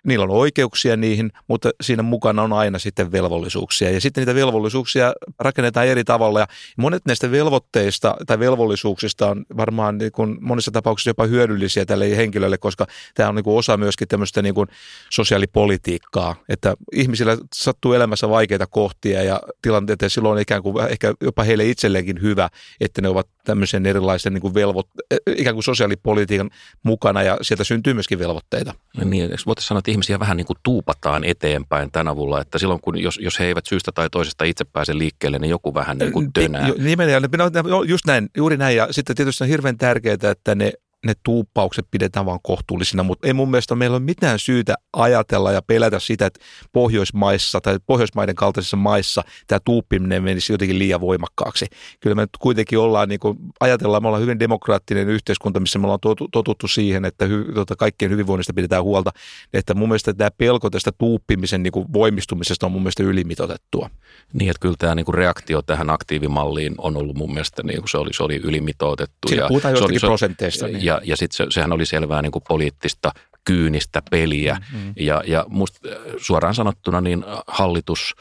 niillä 0.04 0.24
on 0.24 0.32
oikeuksia 0.32 0.98
niihin, 0.98 1.32
mutta 1.48 1.70
siinä 1.82 2.04
mukana 2.04 2.44
on 2.44 2.54
aina 2.54 2.80
sitten 2.80 3.12
velvollisuuksia. 3.12 3.92
Ja 3.92 4.02
sitten 4.02 4.22
niitä 4.22 4.36
velvollisuuksia 4.36 5.14
rakennetaan 5.40 5.88
eri 5.88 6.04
tavalla. 6.04 6.40
Ja 6.40 6.48
monet 6.78 7.02
näistä 7.06 7.32
velvoitteista 7.32 8.16
tai 8.28 8.40
velvollisuuksista 8.40 8.89
mahdollisuuksista 8.90 9.30
on 9.30 9.46
varmaan 9.58 9.98
niin 9.98 10.12
kuin 10.12 10.38
monissa 10.42 10.72
tapauksissa 10.72 11.10
jopa 11.10 11.26
hyödyllisiä 11.26 11.86
tälle 11.86 12.18
henkilölle, 12.18 12.58
koska 12.58 12.88
tämä 13.14 13.30
on 13.30 13.36
niin 13.36 13.44
kuin 13.44 13.58
osa 13.58 13.78
myöskin 13.78 14.08
tämmöistä 14.08 14.42
niin 14.42 14.56
kuin 14.56 14.68
sosiaalipolitiikkaa, 15.10 16.36
että 16.50 16.76
ihmisillä 16.94 17.38
sattuu 17.56 17.94
elämässä 17.94 18.30
vaikeita 18.30 18.68
kohtia 18.68 19.24
ja 19.24 19.40
tilanteita 19.62 20.06
ja 20.06 20.10
silloin 20.10 20.34
on 20.34 20.42
ikään 20.42 20.64
kuin 20.64 20.88
ehkä 20.90 21.14
jopa 21.22 21.44
heille 21.44 21.66
itselleenkin 21.66 22.22
hyvä, 22.22 22.50
että 22.82 23.02
ne 23.02 23.08
ovat 23.10 23.28
tämmöisen 23.50 23.86
erilaisen 23.86 24.34
niin 24.34 24.42
kuin 24.42 24.54
velvoit, 24.54 24.88
ikään 25.36 25.56
kuin 25.56 25.64
sosiaalipolitiikan 25.64 26.50
mukana 26.84 27.24
ja 27.24 27.38
sieltä 27.42 27.64
syntyy 27.64 27.94
myöskin 27.94 28.20
velvoitteita. 28.20 28.74
Niin, 29.06 29.30
voitaisiin 29.30 29.68
sanoa, 29.68 29.80
että 29.80 29.92
ihmisiä 29.92 30.20
vähän 30.20 30.38
niin 30.38 30.48
kuin 30.48 30.58
tuupataan 30.64 31.24
eteenpäin 31.24 31.92
tänä 31.92 32.12
avulla, 32.12 32.42
että 32.42 32.60
silloin 32.60 32.82
kun 32.82 33.02
jos, 33.02 33.20
jos 33.22 33.40
he 33.40 33.46
eivät 33.46 33.66
syystä 33.66 33.92
tai 33.92 34.10
toisesta 34.10 34.46
itse 34.46 34.66
pääse 34.66 34.98
liikkeelle, 34.98 35.40
niin 35.40 35.50
joku 35.50 35.74
vähän 35.74 35.98
niin 35.98 36.12
kuin 36.12 36.34
tönää. 36.34 36.70
Nimenomaan, 36.78 37.88
just 37.88 38.06
näin, 38.06 38.30
juuri 38.38 38.58
näin 38.58 38.78
ja 38.78 38.88
sitten 38.92 39.16
tietysti 39.16 39.44
on 39.44 39.50
hirveän 39.50 39.78
tärkeää, 39.78 40.18
että 40.32 40.56
ne 40.56 40.74
ne 41.06 41.14
tuuppaukset 41.24 41.86
pidetään 41.92 42.26
vaan 42.26 42.40
kohtuullisina, 42.44 43.04
mutta 43.04 43.28
ei 43.28 43.34
mun 43.34 43.52
mielestä 43.52 43.76
meillä 43.76 43.96
ole 43.96 44.04
mitään 44.04 44.40
syytä 44.40 44.76
ajatella 44.94 45.52
ja 45.52 45.62
pelätä 45.62 46.00
sitä, 46.00 46.26
että 46.26 46.40
Pohjoismaissa 46.72 47.62
tai 47.62 47.78
Pohjoismaiden 47.86 48.36
kaltaisissa 48.36 48.78
maissa 48.78 49.24
tämä 49.48 49.60
tuuppiminen 49.66 50.24
menisi 50.24 50.54
jotenkin 50.54 50.80
liian 50.80 51.02
voimakkaaksi. 51.02 51.66
Kyllä 52.00 52.16
me 52.16 52.28
kuitenkin 52.40 52.80
ollaan, 52.80 53.10
niin 53.10 53.20
kuin, 53.20 53.38
ajatellaan, 53.60 54.04
me 54.04 54.08
ollaan 54.08 54.22
hyvin 54.22 54.40
demokraattinen 54.40 55.10
yhteiskunta, 55.10 55.60
missä 55.60 55.80
me 55.80 55.86
ollaan 55.86 56.16
totuttu 56.32 56.68
siihen, 56.68 57.06
että 57.06 57.26
hy, 57.26 57.54
tota, 57.54 57.76
kaikkien 57.76 58.12
hyvinvoinnista 58.12 58.54
pidetään 58.54 58.84
huolta, 58.84 59.12
että 59.54 59.74
mun 59.74 59.90
mielestä 59.90 60.14
tämä 60.14 60.32
pelko 60.38 60.70
tästä 60.70 60.92
tuuppimisen 60.98 61.64
niin 61.64 61.72
kuin 61.72 61.94
voimistumisesta 61.94 62.66
on 62.66 62.72
mun 62.72 62.82
mielestä 62.82 63.04
ylimitotettua. 63.04 63.90
Niin, 64.34 64.50
että 64.50 64.62
kyllä 64.62 64.76
tämä 64.80 64.96
niin 64.96 65.06
kuin 65.06 65.16
reaktio 65.16 65.62
tähän 65.62 65.90
aktiivimalliin 65.90 66.76
on 66.78 66.98
ollut 66.98 67.18
mun 67.18 67.34
mielestä, 67.34 67.64
niin 67.64 67.80
kuin 67.80 67.90
se, 67.90 67.98
oli, 67.98 68.14
se 68.14 68.24
oli 68.24 68.36
ylimitoitettu. 68.36 69.28
Siinä 69.28 69.48
puhutaan 69.48 69.74
jostakin 69.74 70.02
prosenteista. 70.02 70.68
Niin 70.68 70.84
ja, 70.84 70.89
ja 71.04 71.18
sitten 71.18 71.38
se, 71.38 71.46
sehän 71.50 71.74
oli 71.74 71.86
selvää 71.86 72.22
niin 72.22 72.32
kuin 72.32 72.44
poliittista 72.48 73.12
kyynistä 73.46 74.02
peliä. 74.12 74.58
Mm-hmm. 74.74 74.94
Ja, 75.00 75.24
ja 75.28 75.46
musta 75.48 75.80
suoraan 76.18 76.56
sanottuna 76.56 77.02
niin 77.02 77.26
hallitus 77.48 78.16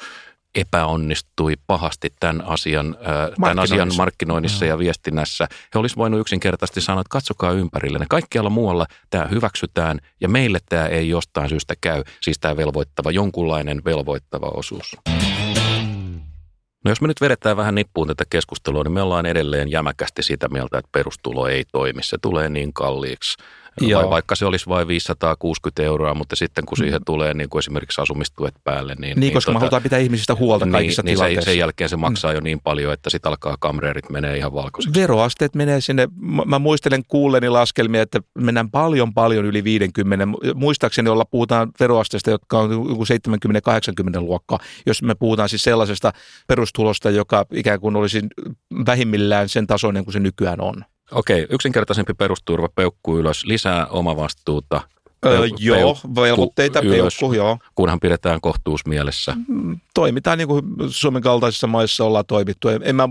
epäonnistui 0.55 1.55
pahasti 1.67 2.13
tämän 2.21 2.43
asian, 2.45 2.97
tämän 3.41 3.59
asian 3.59 3.97
markkinoinnissa 3.97 4.65
ja 4.65 4.79
viestinnässä. 4.79 5.49
He 5.75 5.79
olisivat 5.79 5.99
voineet 5.99 6.21
yksinkertaisesti 6.21 6.81
sanoa, 6.81 7.01
että 7.01 7.11
katsokaa 7.11 7.53
ympärille. 7.53 8.07
Kaikkialla 8.09 8.51
muualla 8.51 8.87
tämä 9.11 9.25
hyväksytään 9.25 9.99
ja 10.21 10.29
meille 10.29 10.59
tämä 10.69 10.87
ei 10.87 11.09
jostain 11.09 11.49
syystä 11.49 11.75
käy. 11.81 12.03
Siis 12.21 12.39
tämä 12.39 12.57
velvoittava, 12.57 13.11
jonkunlainen 13.11 13.83
velvoittava 13.85 14.47
osuus. 14.47 14.97
No 16.85 16.91
jos 16.91 17.01
me 17.01 17.09
nyt 17.09 17.21
vedetään 17.21 17.57
vähän 17.57 17.75
nippuun 17.75 18.09
tätä 18.09 18.25
keskustelua, 18.31 18.85
niin 18.85 18.93
me 18.93 19.03
ollaan 19.03 19.27
edelleen 19.27 19.71
jämäkästi 19.71 20.23
sitä 20.23 20.49
mieltä, 20.49 20.79
että 20.79 20.89
perustulo 20.93 21.49
ei 21.49 21.65
toimi. 21.73 22.03
Se 22.03 22.17
tulee 22.23 22.49
niin 22.49 22.73
kalliiksi. 22.73 23.37
Joo. 23.81 24.03
Vai 24.03 24.11
vaikka 24.11 24.35
se 24.35 24.47
olisi 24.47 24.67
vain 24.67 24.89
560 24.89 25.83
euroa, 25.83 26.15
mutta 26.15 26.37
sitten 26.37 26.67
kun 26.67 26.79
siihen 26.79 27.01
mm. 27.01 27.05
tulee 27.05 27.35
niin 27.35 27.49
kuin 27.49 27.59
esimerkiksi 27.59 28.01
asumistuet 28.01 28.55
päälle. 28.65 28.95
Niin, 28.95 29.01
niin, 29.01 29.21
niin 29.21 29.33
koska 29.33 29.49
tota, 29.49 29.59
me 29.59 29.61
halutaan 29.61 29.83
pitää 29.83 29.99
ihmisistä 29.99 30.35
huolta 30.35 30.65
niin, 30.65 30.73
kaikissa 30.73 31.03
niin 31.03 31.15
tilanteissa. 31.15 31.51
Sen 31.51 31.59
jälkeen 31.59 31.91
se 31.91 31.97
maksaa 31.97 32.31
mm. 32.31 32.35
jo 32.35 32.41
niin 32.41 32.61
paljon, 32.61 32.93
että 32.93 33.11
sitten 33.11 33.31
alkaa 33.31 33.57
kamreerit 33.61 34.11
menee 34.11 34.37
ihan 34.37 34.55
valkoisiksi. 34.55 35.01
Veroasteet 35.01 35.55
menee 35.55 35.81
sinne. 35.81 36.09
Mä 36.47 36.59
muistelen 36.59 37.03
kuulleni 37.09 37.49
laskelmia, 37.49 38.03
että 38.03 38.21
mennään 38.39 38.71
paljon 38.71 39.15
paljon 39.15 39.45
yli 39.45 39.65
50. 39.65 40.29
Muistaakseni 40.55 41.09
olla 41.09 41.25
puhutaan 41.25 41.73
veroasteesta, 41.81 42.31
jotka 42.31 42.59
on 42.59 42.71
70-80 44.17 44.21
luokkaa, 44.21 44.59
jos 44.87 45.03
me 45.03 45.15
puhutaan 45.15 45.49
siis 45.49 45.63
sellaisesta 45.63 46.13
perustulosta, 46.47 47.11
joka 47.11 47.47
ikään 47.53 47.81
kuin 47.81 47.97
olisi 47.97 48.23
vähimmillään 48.87 49.49
sen 49.49 49.67
tasoinen 49.67 50.05
kuin 50.05 50.13
se 50.13 50.21
nykyään 50.21 50.61
on. 50.61 50.85
Okei, 51.13 51.47
yksinkertaisempi 51.51 52.15
perusturva, 52.15 52.69
peukku 52.69 53.19
ylös, 53.19 53.45
lisää 53.45 53.87
omavastuuta. 53.87 54.81
Öö, 55.27 55.47
joo, 55.59 55.99
velvoitteita, 56.15 56.81
ylös, 56.81 57.19
peukku, 57.21 57.33
joo. 57.37 57.59
Kunhan 57.75 58.01
pidetään 58.01 58.41
kohtuus 58.41 58.87
mielessä. 58.87 59.37
Mm, 59.49 59.81
toimitaan 59.95 60.39
niin 60.39 60.49
kuin 60.49 60.65
Suomen 60.89 61.23
kaltaisissa 61.23 61.67
maissa 61.67 62.05
ollaan 62.05 62.27
toimittu. 62.27 62.69
En 62.69 62.97
mä, 62.97 63.09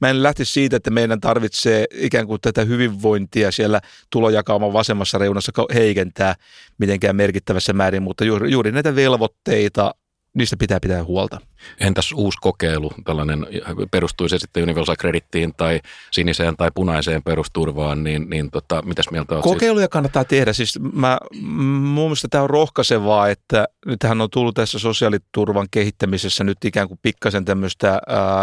mä 0.00 0.08
en 0.08 0.22
lähti 0.22 0.44
siitä, 0.44 0.76
että 0.76 0.90
meidän 0.90 1.20
tarvitsee 1.20 1.84
ikään 1.94 2.26
kuin 2.26 2.40
tätä 2.40 2.64
hyvinvointia 2.64 3.52
siellä 3.52 3.80
tulojakauman 4.10 4.72
vasemmassa 4.72 5.18
reunassa 5.18 5.52
heikentää 5.74 6.34
mitenkään 6.78 7.16
merkittävässä 7.16 7.72
määrin, 7.72 8.02
mutta 8.02 8.24
juuri, 8.24 8.50
juuri 8.50 8.72
näitä 8.72 8.94
velvoitteita 8.94 9.94
niistä 10.34 10.56
pitää 10.56 10.80
pitää 10.80 11.04
huolta. 11.04 11.40
Entäs 11.80 12.12
uusi 12.12 12.38
kokeilu, 12.40 12.92
tällainen 13.04 13.46
perustuisi 13.90 14.38
se 14.38 14.38
sitten 14.38 14.62
Universal 14.62 14.96
Credittiin 14.96 15.54
tai 15.56 15.80
siniseen 16.10 16.56
tai 16.56 16.70
punaiseen 16.74 17.22
perusturvaan, 17.22 18.04
niin, 18.04 18.30
niin 18.30 18.50
tota, 18.50 18.82
mitäs 18.82 19.10
mieltä 19.10 19.34
olet? 19.34 19.44
Kokeiluja 19.44 19.84
siis? 19.84 19.92
kannattaa 19.92 20.24
tehdä. 20.24 20.52
Siis 20.52 20.78
mä, 20.92 21.18
mun 21.40 22.04
mielestä 22.04 22.28
tämä 22.30 22.44
on 22.44 22.50
rohkaisevaa, 22.50 23.28
että 23.28 23.68
nythän 23.86 24.20
on 24.20 24.30
tullut 24.30 24.54
tässä 24.54 24.78
sosiaaliturvan 24.78 25.66
kehittämisessä 25.70 26.44
nyt 26.44 26.64
ikään 26.64 26.88
kuin 26.88 26.98
pikkasen 27.02 27.44
tämmöistä 27.44 28.00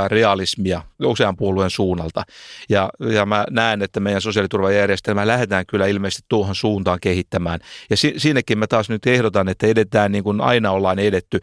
realismia 0.08 0.82
usean 1.04 1.36
puolueen 1.36 1.70
suunnalta. 1.70 2.24
Ja, 2.70 2.90
ja 3.00 3.26
mä 3.26 3.46
näen, 3.50 3.82
että 3.82 4.00
meidän 4.00 4.22
sosiaaliturvajärjestelmää 4.22 5.28
lähdetään 5.28 5.66
kyllä 5.66 5.88
ilmeisesti 5.88 6.26
tuohon 6.30 6.56
suuntaan 6.56 7.00
kehittämään. 7.02 7.60
Ja 7.90 7.98
si, 7.98 8.14
siinäkin 8.18 8.58
mä 8.58 8.68
taas 8.68 8.90
nyt 8.90 9.08
ehdotan, 9.08 9.50
että 9.50 9.68
edetään 9.68 10.12
niin 10.12 10.24
kuin 10.24 10.42
aina 10.42 10.72
ollaan 10.72 11.00
edetty 11.00 11.40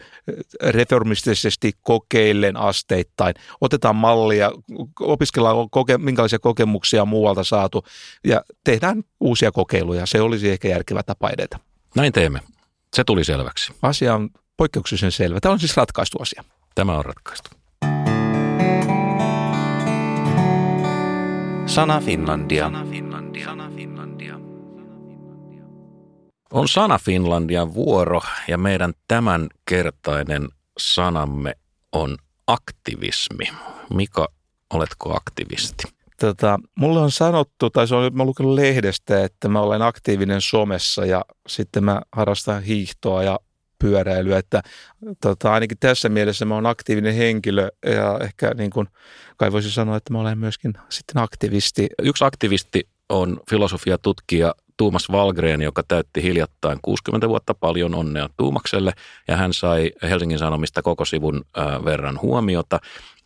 reformistisesti 0.63 1.62
kokeillen 1.83 2.57
asteittain. 2.57 3.35
Otetaan 3.61 3.97
mallia, 3.97 4.51
opiskellaan 5.01 5.71
koke, 5.71 5.99
minkälaisia 5.99 6.39
kokemuksia 6.39 7.05
muualta 7.05 7.45
saatu 7.45 7.85
ja 8.25 8.43
tehdään 8.65 9.03
uusia 9.21 9.53
kokeiluja. 9.53 10.07
Se 10.07 10.21
olisi 10.21 10.51
ehkä 10.51 10.69
järkevä 10.69 11.03
tapa 11.03 11.31
edetä. 11.31 11.59
Näin 11.97 12.13
teemme. 12.13 12.41
Se 12.95 13.05
tuli 13.05 13.25
selväksi. 13.25 13.73
Asia 13.83 14.15
on 14.15 14.31
poikkeuksellisen 14.57 15.13
selvä. 15.13 15.41
Tämä 15.41 15.53
on 15.53 15.59
siis 15.61 15.77
ratkaistu 15.77 16.19
asia. 16.21 16.45
Tämä 16.75 16.99
on 16.99 17.05
ratkaistu. 17.05 17.51
Sana 21.67 22.01
Finlandia. 22.01 22.65
Sana 22.65 22.87
Finlandia. 22.91 23.45
Sana 23.45 23.71
Finlandia. 23.77 24.41
On 26.53 26.69
Sana 26.69 26.99
Finlandian 26.99 27.75
vuoro 27.75 28.21
ja 28.49 28.59
meidän 28.59 28.93
tämänkertainen 29.09 30.49
sanamme 30.79 31.55
on 31.93 32.17
aktivismi. 32.47 33.45
Mika, 33.95 34.29
oletko 34.71 35.17
aktivisti? 35.17 35.85
Tota, 36.21 36.59
mulle 36.75 37.01
on 37.01 37.11
sanottu, 37.11 37.71
tai 37.71 37.89
se 37.89 37.95
on, 37.95 38.17
mä 38.17 38.25
lukenut 38.25 38.55
lehdestä, 38.55 39.25
että 39.25 39.49
mä 39.49 39.61
olen 39.61 39.83
aktiivinen 39.83 40.41
somessa 40.41 41.07
ja 41.07 41.25
sitten 41.49 41.85
mä 41.85 42.03
harrastan 42.13 42.63
hiihtoa 42.63 43.23
ja 43.23 43.41
pyöräilyä, 43.79 44.39
että 44.39 44.63
tota, 45.21 45.53
ainakin 45.53 45.79
tässä 45.81 46.09
mielessä 46.09 46.45
mä 46.45 46.55
olen 46.55 46.67
aktiivinen 46.67 47.15
henkilö 47.15 47.69
ja 47.87 48.19
ehkä 48.23 48.55
niin 48.55 48.71
kuin, 48.71 48.89
kai 49.37 49.53
voisi 49.53 49.71
sanoa, 49.71 49.97
että 49.97 50.13
mä 50.13 50.21
olen 50.21 50.39
myöskin 50.39 50.73
sitten 50.89 51.23
aktivisti. 51.23 51.89
Yksi 52.03 52.25
aktivisti 52.25 52.89
on 53.09 53.41
filosofiatutkija 53.51 54.55
Tuumas 54.77 55.13
Valgren, 55.13 55.63
joka 55.63 55.83
täytti 55.89 56.23
hiljattain 56.23 56.79
60 56.83 57.29
vuotta 57.29 57.55
paljon 57.55 57.95
onnea 57.95 58.29
Tuumakselle 58.37 58.93
ja 59.29 59.37
hän 59.37 59.55
sai 59.55 59.93
Helsingin 60.03 60.39
Sanomista 60.39 60.83
koko 60.83 61.05
sivun 61.05 61.45
verran 61.85 62.21
huomiota. 62.23 62.81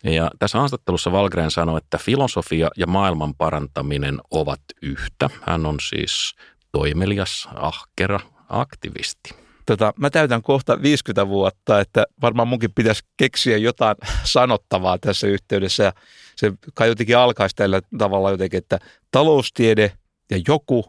Ja 0.05 0.31
tässä 0.39 0.59
haastattelussa 0.59 1.13
Valgren 1.13 1.51
sanoi, 1.51 1.79
että 1.79 1.99
filosofia 1.99 2.69
ja 2.77 2.87
maailman 2.87 3.35
parantaminen 3.35 4.19
ovat 4.31 4.61
yhtä. 4.83 5.31
Hän 5.43 5.67
on 5.67 5.77
siis 5.89 6.35
toimelias, 6.73 7.49
ahkera, 7.55 8.21
aktivisti. 8.49 9.35
Tota, 9.67 9.93
mä 9.97 10.11
täytän 10.11 10.43
kohta 10.43 10.83
50 10.83 11.29
vuotta, 11.29 11.81
että 11.81 12.05
varmaan 12.23 12.49
munkin 12.49 12.73
pitäisi 12.75 13.03
keksiä 13.17 13.57
jotain 13.57 13.97
sanottavaa 14.35 14.99
tässä 14.99 15.27
yhteydessä. 15.27 15.85
Ja 15.85 15.93
se 16.37 16.53
kai 16.75 16.89
jotenkin 16.89 17.19
alkaisi 17.19 17.57
tällä 17.57 17.81
tavalla 17.99 18.31
jotenkin, 18.31 18.59
että 18.59 18.79
taloustiede 19.11 19.93
ja 20.31 20.41
joku 20.49 20.85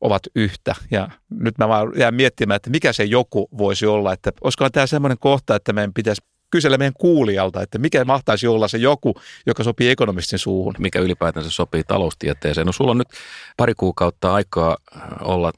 ovat 0.00 0.22
yhtä. 0.34 0.74
Ja 0.90 1.10
nyt 1.30 1.58
mä 1.58 1.68
vaan 1.68 1.92
jään 1.96 2.14
miettimään, 2.14 2.56
että 2.56 2.70
mikä 2.70 2.92
se 2.92 3.04
joku 3.04 3.48
voisi 3.58 3.86
olla, 3.86 4.12
että 4.12 4.32
olisikohan 4.44 4.72
tämä 4.72 4.86
semmoinen 4.86 5.18
kohta, 5.18 5.56
että 5.56 5.72
meidän 5.72 5.94
pitäisi 5.94 6.22
kysellä 6.56 6.78
meidän 6.78 6.92
kuulijalta, 6.98 7.62
että 7.62 7.78
mikä 7.78 8.04
mahtaisi 8.04 8.46
olla 8.46 8.68
se 8.68 8.78
joku, 8.78 9.14
joka 9.46 9.64
sopii 9.64 9.90
ekonomistin 9.90 10.38
suuhun. 10.38 10.74
Mikä 10.78 10.98
ylipäätänsä 10.98 11.50
sopii 11.50 11.84
taloustieteeseen. 11.84 12.66
No 12.66 12.72
sulla 12.72 12.90
on 12.90 12.98
nyt 12.98 13.08
pari 13.56 13.74
kuukautta 13.76 14.34
aikaa 14.34 14.76
olla, 15.20 15.52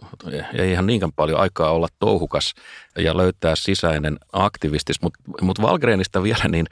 ei 0.58 0.72
ihan 0.72 0.87
niinkään 0.87 1.12
paljon 1.12 1.40
aikaa 1.40 1.70
olla 1.70 1.88
touhukas 1.98 2.54
ja 2.98 3.16
löytää 3.16 3.56
sisäinen 3.56 4.18
aktivistis, 4.32 5.02
mutta 5.02 5.18
mut 5.42 5.62
Valgrenista 5.62 6.22
vielä, 6.22 6.44
niin, 6.48 6.66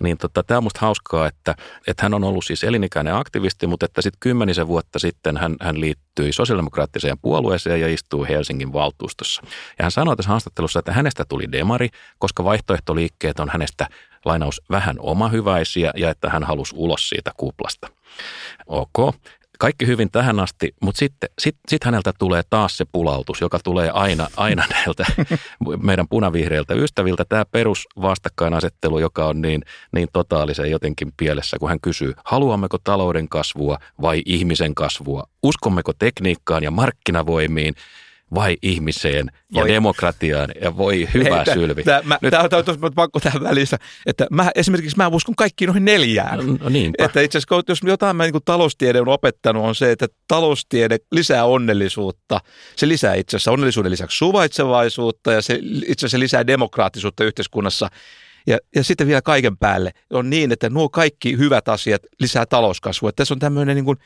niin 0.00 0.18
tota, 0.18 0.42
tämä 0.42 0.58
on 0.58 0.64
musta 0.64 0.80
hauskaa, 0.80 1.26
että, 1.26 1.54
että 1.86 2.02
hän 2.02 2.14
on 2.14 2.24
ollut 2.24 2.44
siis 2.44 2.64
elinikäinen 2.64 3.14
aktivisti, 3.14 3.66
mutta 3.66 3.86
että 3.86 4.02
sitten 4.02 4.20
kymmenisen 4.20 4.66
vuotta 4.66 4.98
sitten 4.98 5.36
hän, 5.36 5.56
hän 5.60 5.80
liittyi 5.80 6.32
sosiaalidemokraattiseen 6.32 7.18
puolueeseen 7.18 7.80
ja 7.80 7.88
istuu 7.88 8.24
Helsingin 8.24 8.72
valtuustossa. 8.72 9.42
Ja 9.78 9.84
hän 9.84 9.90
sanoi 9.90 10.16
tässä 10.16 10.30
haastattelussa, 10.30 10.78
että 10.78 10.92
hänestä 10.92 11.24
tuli 11.24 11.52
demari, 11.52 11.88
koska 12.18 12.44
vaihtoehtoliikkeet 12.44 13.40
on 13.40 13.50
hänestä 13.52 13.71
lainaus 14.24 14.62
vähän 14.70 14.96
omahyväisiä 14.98 15.90
ja 15.96 16.10
että 16.10 16.30
hän 16.30 16.44
halusi 16.44 16.74
ulos 16.76 17.08
siitä 17.08 17.30
kuplasta. 17.36 17.88
Ok. 18.66 19.14
Kaikki 19.58 19.86
hyvin 19.86 20.10
tähän 20.10 20.40
asti, 20.40 20.74
mutta 20.80 20.98
sitten 20.98 21.30
sit, 21.38 21.56
sit 21.68 21.84
häneltä 21.84 22.12
tulee 22.18 22.42
taas 22.50 22.76
se 22.76 22.84
pulautus, 22.92 23.40
joka 23.40 23.58
tulee 23.64 23.90
aina, 23.90 24.28
aina 24.36 24.64
näiltä 24.74 25.04
meidän 25.82 26.08
punavihreiltä 26.08 26.74
ystäviltä. 26.74 27.24
Tämä 27.28 27.44
perusvastakkainasettelu, 27.44 28.98
joka 28.98 29.26
on 29.26 29.42
niin, 29.42 29.62
niin 29.92 30.08
totaalisen 30.12 30.70
jotenkin 30.70 31.12
pielessä, 31.16 31.56
kun 31.60 31.68
hän 31.68 31.80
kysyy, 31.80 32.12
haluammeko 32.24 32.78
talouden 32.84 33.28
kasvua 33.28 33.78
vai 34.00 34.22
ihmisen 34.26 34.74
kasvua? 34.74 35.24
Uskommeko 35.42 35.92
tekniikkaan 35.98 36.62
ja 36.62 36.70
markkinavoimiin 36.70 37.74
vai 38.34 38.56
ihmiseen 38.62 39.26
ja 39.52 39.60
voi. 39.60 39.68
demokratiaan 39.68 40.48
ja 40.60 40.76
voi 40.76 41.08
hyvä 41.14 41.44
Hei, 41.46 41.54
sylvi. 41.54 41.82
Tämä 41.82 42.42
on 42.84 42.92
pakko 42.94 43.20
tähän 43.20 43.42
välissä, 43.42 43.78
että 44.06 44.26
mä, 44.30 44.50
esimerkiksi 44.54 44.96
mä 44.96 45.08
uskon 45.08 45.34
kaikkiin 45.34 45.66
noihin 45.66 45.84
neljään. 45.84 46.46
No, 46.46 46.56
no 46.60 46.68
niinpä. 46.68 47.04
Että 47.04 47.20
itse 47.20 47.38
asiassa 47.38 47.62
jos 47.68 47.80
jotain 47.82 48.16
mä 48.16 48.22
niin 48.22 48.32
kuin 48.32 48.44
taloustiede 48.44 49.00
on 49.00 49.08
opettanut 49.08 49.64
on 49.64 49.74
se, 49.74 49.92
että 49.92 50.06
taloustiede 50.28 50.98
lisää 51.12 51.44
onnellisuutta. 51.44 52.40
Se 52.76 52.88
lisää 52.88 53.14
itse 53.14 53.36
asiassa 53.36 53.52
onnellisuuden 53.52 53.92
lisäksi 53.92 54.16
suvaitsevaisuutta 54.16 55.32
ja 55.32 55.42
se 55.42 55.58
itse 55.86 56.06
asiassa 56.06 56.18
lisää 56.18 56.46
demokraattisuutta 56.46 57.24
yhteiskunnassa. 57.24 57.88
Ja, 58.46 58.58
ja 58.76 58.84
sitten 58.84 59.06
vielä 59.06 59.22
kaiken 59.22 59.56
päälle 59.56 59.92
on 60.10 60.30
niin, 60.30 60.52
että 60.52 60.70
nuo 60.70 60.88
kaikki 60.88 61.38
hyvät 61.38 61.68
asiat 61.68 62.02
lisää 62.20 62.46
talouskasvua. 62.46 63.08
Että 63.08 63.16
tässä 63.16 63.34
on 63.34 63.38
tämmöinen 63.38 63.76
niin 63.76 63.84
kuin 63.84 63.98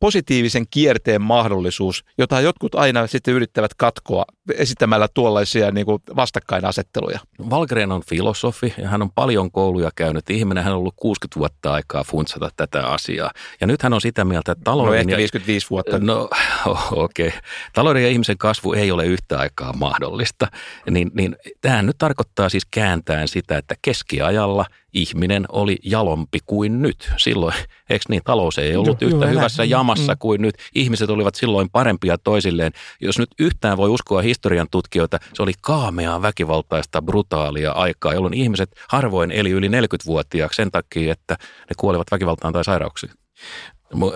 positiivisen 0.00 0.66
kierteen 0.70 1.22
mahdollisuus, 1.22 2.04
jota 2.18 2.40
jotkut 2.40 2.74
aina 2.74 3.06
sitten 3.06 3.34
yrittävät 3.34 3.74
katkoa 3.74 4.24
esittämällä 4.54 5.08
tuollaisia 5.14 5.70
niin 5.70 5.86
kuin 5.86 6.02
vastakkainasetteluja. 6.16 7.18
Valgren 7.50 7.92
on 7.92 8.02
filosofi 8.08 8.74
ja 8.78 8.88
hän 8.88 9.02
on 9.02 9.10
paljon 9.12 9.50
kouluja 9.50 9.90
käynyt 9.96 10.30
ihminen. 10.30 10.64
Hän 10.64 10.72
on 10.72 10.78
ollut 10.78 10.94
60 10.96 11.38
vuotta 11.38 11.72
aikaa 11.72 12.04
funtsata 12.04 12.50
tätä 12.56 12.86
asiaa. 12.86 13.30
Ja 13.60 13.66
nyt 13.66 13.82
hän 13.82 13.92
on 13.92 14.00
sitä 14.00 14.24
mieltä, 14.24 14.52
että 14.52 14.64
talouden... 14.64 14.92
No 14.92 14.98
ehkä 14.98 15.16
55 15.16 15.66
ja, 15.66 15.70
vuotta. 15.70 15.98
No 15.98 16.28
okei. 16.90 17.28
Okay. 17.28 17.40
Talouden 17.72 18.02
ja 18.02 18.08
ihmisen 18.08 18.38
kasvu 18.38 18.72
ei 18.72 18.90
ole 18.90 19.06
yhtä 19.06 19.38
aikaa 19.38 19.72
mahdollista. 19.72 20.48
Niin, 20.90 21.10
niin 21.14 21.36
tämähän 21.60 21.86
nyt 21.86 21.98
tarkoittaa 21.98 22.48
siis 22.48 22.66
kääntäen 22.70 23.28
sitä, 23.28 23.58
että 23.58 23.74
keskiajalla 23.82 24.64
ihminen 24.92 25.44
oli 25.48 25.78
jalompi 25.84 26.38
kuin 26.46 26.82
nyt. 26.82 27.10
Silloin, 27.16 27.54
eikö 27.90 28.04
niin, 28.08 28.22
talous 28.24 28.58
ei 28.58 28.76
ollut 28.76 29.00
Joo, 29.00 29.10
yhtä 29.10 29.26
hyvässä 29.26 29.62
näin. 29.62 29.70
jamassa 29.70 30.12
mm. 30.12 30.18
kuin 30.18 30.42
nyt. 30.42 30.54
Ihmiset 30.74 31.10
olivat 31.10 31.34
silloin 31.34 31.70
parempia 31.70 32.18
toisilleen. 32.18 32.72
Jos 33.00 33.18
nyt 33.18 33.30
yhtään 33.38 33.76
voi 33.76 33.88
uskoa 33.88 34.22
historian 34.22 34.66
tutkijoita, 34.70 35.18
se 35.34 35.42
oli 35.42 35.52
kaameaa, 35.60 36.22
väkivaltaista, 36.22 37.02
brutaalia 37.02 37.72
aikaa, 37.72 38.14
jolloin 38.14 38.34
ihmiset 38.34 38.70
harvoin 38.88 39.30
eli 39.30 39.50
yli 39.50 39.68
40-vuotiaaksi 39.68 40.56
sen 40.56 40.70
takia, 40.70 41.12
että 41.12 41.36
ne 41.40 41.74
kuolivat 41.76 42.10
väkivaltaan 42.10 42.52
tai 42.52 42.64
sairauksiin. 42.64 43.12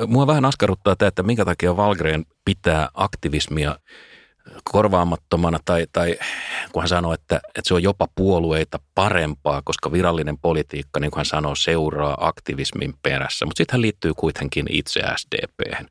Mua 0.06 0.26
vähän 0.26 0.44
askarruttaa 0.44 0.96
tämä, 0.96 1.08
että 1.08 1.22
minkä 1.22 1.44
takia 1.44 1.76
Valgren 1.76 2.24
pitää 2.44 2.88
aktivismia 2.94 3.78
korvaamattomana 4.64 5.58
tai, 5.64 5.86
tai 5.92 6.16
kun 6.72 6.82
hän 6.82 6.88
sanoo, 6.88 7.12
että, 7.12 7.36
että 7.36 7.62
se 7.64 7.74
on 7.74 7.82
jopa 7.82 8.08
puolueita 8.14 8.78
parempaa, 8.94 9.62
koska 9.64 9.92
virallinen 9.92 10.38
politiikka, 10.38 11.00
niin 11.00 11.10
kuin 11.10 11.18
hän 11.18 11.26
sanoo, 11.26 11.54
seuraa 11.54 12.16
aktivismin 12.20 12.94
perässä. 13.02 13.46
Mutta 13.46 13.58
sitten 13.58 13.74
hän 13.74 13.82
liittyy 13.82 14.12
kuitenkin 14.16 14.66
itse 14.70 15.00
SDP. 15.16 15.86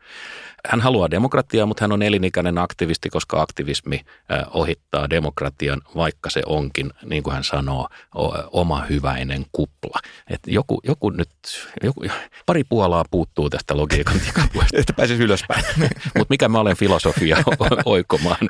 Hän 0.68 0.82
haluaa 0.82 1.12
demokratiaa, 1.12 1.66
mutta 1.66 1.84
hän 1.84 1.92
on 1.92 2.02
elinikäinen 2.02 2.58
aktivisti, 2.58 3.10
koska 3.10 3.42
aktivismi 3.42 4.00
ohittaa 4.52 5.10
demokratian, 5.10 5.82
vaikka 5.96 6.30
se 6.30 6.42
onkin, 6.46 6.92
niin 7.06 7.24
kuin 7.24 7.34
hän 7.34 7.44
sanoo, 7.44 7.88
oma 8.52 8.86
hyväinen 8.90 9.46
kupla. 9.52 10.00
Et 10.30 10.40
joku, 10.48 10.82
joku 10.84 11.10
nyt, 11.10 11.30
joku, 11.84 12.02
pari 12.46 12.64
puolaa 12.64 13.06
puuttuu 13.12 13.50
tästä 13.50 13.78
logiikan 13.78 14.20
tikapuesta. 14.20 14.78
Että 14.78 14.94
pääsisi 14.94 15.24
ylöspäin. 15.24 15.66
mutta 16.18 16.28
mikä 16.30 16.48
mä 16.48 16.60
olen 16.60 16.78
filosofia 16.78 17.38
oikomaan. 17.86 18.50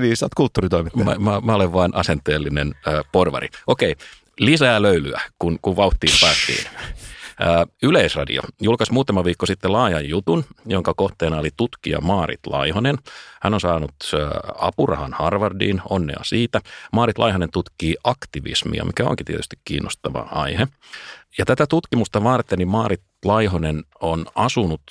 niin, 0.00 0.16
sä 0.16 0.26
oot 0.26 0.34
kulttuuritoimittaja. 0.34 1.04
Mä, 1.04 1.14
mä, 1.18 1.40
mä 1.40 1.54
olen 1.54 1.72
vain 1.72 1.94
asenteellinen 1.94 2.74
äh, 2.88 2.94
porvari. 3.12 3.48
Okei, 3.66 3.96
lisää 4.38 4.82
löylyä, 4.82 5.20
kun, 5.38 5.58
kun 5.62 5.76
vauhtiin 5.76 6.14
päästiin. 6.20 6.66
Yleisradio 7.82 8.42
julkaisi 8.60 8.92
muutama 8.92 9.24
viikko 9.24 9.46
sitten 9.46 9.72
laajan 9.72 10.08
jutun, 10.08 10.44
jonka 10.66 10.94
kohteena 10.94 11.38
oli 11.38 11.50
tutkija 11.56 12.00
Maarit 12.00 12.40
Laihonen. 12.46 12.98
Hän 13.42 13.54
on 13.54 13.60
saanut 13.60 13.94
apurahan 14.58 15.12
Harvardiin, 15.12 15.82
onnea 15.90 16.20
siitä. 16.22 16.60
Maarit 16.92 17.18
Laihonen 17.18 17.50
tutkii 17.50 17.96
aktivismia, 18.04 18.84
mikä 18.84 19.04
onkin 19.04 19.26
tietysti 19.26 19.56
kiinnostava 19.64 20.28
aihe. 20.30 20.66
Ja 21.38 21.44
tätä 21.44 21.66
tutkimusta 21.66 22.24
varten 22.24 22.58
niin 22.58 22.68
Maarit 22.68 23.02
Laihonen 23.24 23.84
on 24.00 24.26
asunut 24.34 24.82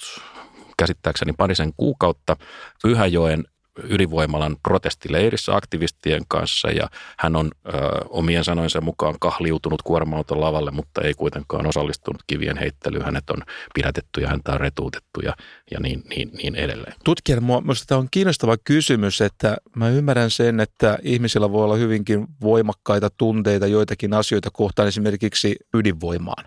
käsittääkseni 0.78 1.34
parisen 1.34 1.74
kuukautta 1.78 2.38
Pyhäjoen 2.84 3.44
ydinvoimalan 3.84 4.58
protestileirissä 4.64 5.56
aktivistien 5.56 6.22
kanssa 6.28 6.72
ja 6.72 6.90
hän 7.20 7.36
on 7.36 7.52
ö, 7.68 7.72
omien 8.10 8.44
sanoinsa 8.44 8.82
mukaan 8.82 9.16
kahliutunut 9.20 9.82
kuorma-auton 9.82 10.42
lavalle, 10.42 10.72
mutta 10.72 11.02
ei 11.02 11.14
kuitenkaan 11.14 11.68
osallistunut 11.68 12.24
kivien 12.28 12.58
heittelyyn. 12.58 13.06
Hänet 13.06 13.30
on 13.30 13.44
pidätetty 13.74 14.22
ja 14.22 14.28
häntä 14.28 14.52
on 14.52 14.60
retuutettu 14.60 15.20
ja, 15.24 15.36
ja 15.72 15.80
niin, 15.80 16.04
niin, 16.10 16.32
niin 16.34 16.56
edelleen. 16.56 16.94
Tutkijan 17.04 17.44
minusta 17.44 17.86
tämä 17.88 18.00
on 18.00 18.08
kiinnostava 18.12 18.58
kysymys, 18.64 19.22
että 19.22 19.58
mä 19.76 19.90
ymmärrän 19.90 20.32
sen, 20.32 20.60
että 20.60 21.00
ihmisillä 21.02 21.52
voi 21.52 21.64
olla 21.64 21.76
hyvinkin 21.76 22.28
voimakkaita 22.42 23.10
tunteita 23.18 23.68
joitakin 23.68 24.14
asioita 24.14 24.50
kohtaan, 24.54 24.88
esimerkiksi 24.88 25.56
ydinvoimaan. 25.74 26.46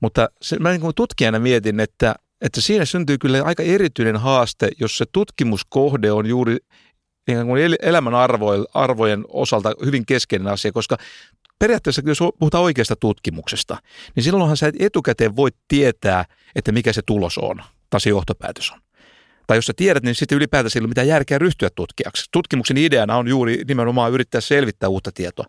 Mutta 0.00 0.28
se, 0.42 0.58
mä 0.58 0.70
niin 0.70 0.94
tutkijana 0.96 1.38
mietin, 1.38 1.80
että 1.80 2.14
että 2.40 2.60
siinä 2.60 2.84
syntyy 2.84 3.18
kyllä 3.18 3.42
aika 3.42 3.62
erityinen 3.62 4.16
haaste, 4.16 4.68
jos 4.80 4.98
se 4.98 5.04
tutkimuskohde 5.12 6.12
on 6.12 6.26
juuri 6.26 6.56
kuin 7.46 7.76
elämän 7.82 8.14
arvojen 8.74 9.24
osalta 9.28 9.72
hyvin 9.84 10.06
keskeinen 10.06 10.52
asia, 10.52 10.72
koska 10.72 10.96
periaatteessa 11.58 12.02
jos 12.04 12.18
puhutaan 12.38 12.64
oikeasta 12.64 12.96
tutkimuksesta, 12.96 13.76
niin 14.16 14.24
silloinhan 14.24 14.56
sä 14.56 14.66
et 14.66 14.74
etukäteen 14.78 15.36
voi 15.36 15.50
tietää, 15.68 16.24
että 16.54 16.72
mikä 16.72 16.92
se 16.92 17.02
tulos 17.06 17.38
on 17.38 17.62
tai 17.90 18.00
se 18.00 18.10
johtopäätös 18.10 18.70
on 18.70 18.80
tai 19.50 19.56
jos 19.56 19.66
sä 19.66 19.72
tiedät, 19.76 20.02
niin 20.02 20.14
sitten 20.14 20.36
ylipäätään 20.36 20.70
sillä 20.70 20.88
mitään 20.88 21.08
järkeä 21.08 21.38
ryhtyä 21.38 21.68
tutkijaksi. 21.74 22.24
Tutkimuksen 22.32 22.76
ideana 22.76 23.16
on 23.16 23.28
juuri 23.28 23.62
nimenomaan 23.68 24.12
yrittää 24.12 24.40
selvittää 24.40 24.88
uutta 24.88 25.12
tietoa. 25.14 25.46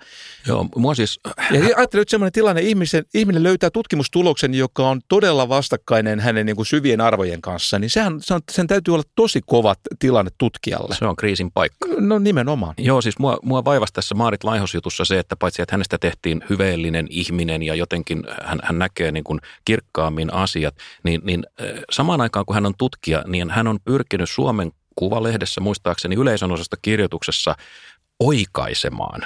Joo, 0.48 0.66
mua 0.76 0.96
siis... 0.96 1.20
Ja 1.52 1.60
ajattelen 1.78 2.02
nyt 2.02 2.10
sellainen 2.10 2.32
tilanne, 2.32 2.62
ihmisen, 2.62 3.06
ihminen 3.14 3.44
löytää 3.44 3.70
tutkimustuloksen, 3.70 4.54
joka 4.54 4.90
on 4.90 5.02
todella 5.08 5.50
vastakkainen 5.50 6.20
hänen 6.20 6.46
niin 6.46 6.56
kuin 6.56 6.66
syvien 6.66 7.02
arvojen 7.02 7.42
kanssa, 7.42 7.80
niin 7.80 7.90
sehän, 7.90 8.20
sen 8.52 8.68
täytyy 8.68 8.94
olla 8.94 9.04
tosi 9.16 9.42
kova 9.46 9.76
tilanne 10.00 10.32
tutkijalle. 10.38 10.96
Se 10.96 11.06
on 11.06 11.16
kriisin 11.16 11.52
paikka. 11.52 11.88
No 12.00 12.20
nimenomaan. 12.20 12.74
Joo, 12.78 13.02
siis 13.02 13.20
mua, 13.20 13.38
mua 13.44 13.66
vaivasi 13.66 13.94
tässä 13.94 14.16
Maarit 14.16 14.44
Laihosjutussa 14.44 15.06
se, 15.06 15.20
että 15.20 15.36
paitsi 15.36 15.62
että 15.62 15.74
hänestä 15.74 15.98
tehtiin 15.98 16.44
hyveellinen 16.50 17.08
ihminen 17.10 17.64
ja 17.64 17.76
jotenkin 17.76 18.24
hän, 18.44 18.60
hän 18.64 18.80
näkee 18.80 19.12
niin 19.12 19.24
kuin 19.24 19.40
kirkkaammin 19.66 20.34
asiat, 20.34 20.76
niin, 21.04 21.22
niin 21.24 21.44
samaan 21.92 22.22
aikaan 22.22 22.46
kun 22.46 22.54
hän 22.54 22.66
on 22.66 22.74
tutkija, 22.78 23.24
niin 23.28 23.50
hän 23.50 23.68
on 23.68 23.80
pyrkinyt 23.92 24.30
Suomen 24.30 24.72
Kuvalehdessä 24.96 25.62
muistaakseni 25.62 26.16
yleisön 26.16 26.52
osasta 26.52 26.76
kirjoituksessa 26.82 27.56
oikaisemaan 28.20 29.22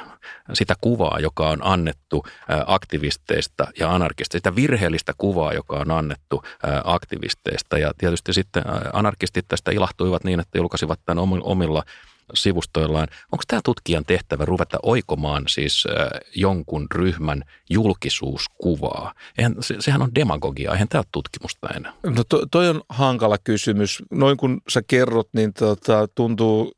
sitä 0.53 0.73
kuvaa, 0.81 1.19
joka 1.19 1.49
on 1.49 1.59
annettu 1.61 2.23
aktivisteista 2.65 3.67
ja 3.79 3.95
anarkisteista, 3.95 4.49
sitä 4.49 4.55
virheellistä 4.55 5.13
kuvaa, 5.17 5.53
joka 5.53 5.75
on 5.75 5.91
annettu 5.91 6.43
aktivisteista. 6.83 7.77
Ja 7.77 7.91
tietysti 7.97 8.33
sitten 8.33 8.63
anarkistit 8.93 9.45
tästä 9.47 9.71
ilahtuivat 9.71 10.23
niin, 10.23 10.39
että 10.39 10.57
julkaisivat 10.57 10.99
tämän 11.05 11.23
omilla 11.41 11.83
sivustoillaan. 12.33 13.07
Onko 13.31 13.43
tämä 13.47 13.61
tutkijan 13.65 14.05
tehtävä 14.05 14.45
ruveta 14.45 14.77
oikomaan 14.83 15.43
siis 15.47 15.87
äh, 15.89 16.07
jonkun 16.35 16.87
ryhmän 16.95 17.43
julkisuuskuvaa? 17.69 19.13
Eihän, 19.37 19.55
se, 19.59 19.75
sehän 19.79 20.01
on 20.01 20.15
demagogia, 20.15 20.71
eihän 20.71 20.87
tämä 20.87 20.99
ole 20.99 21.05
tutkimusta 21.11 21.67
enää. 21.75 21.93
No 22.03 22.23
to, 22.29 22.45
toi 22.51 22.69
on 22.69 22.81
hankala 22.89 23.37
kysymys. 23.37 24.03
Noin 24.11 24.37
kun 24.37 24.61
sä 24.69 24.81
kerrot, 24.87 25.29
niin 25.33 25.53
tota, 25.53 26.07
tuntuu 26.15 26.71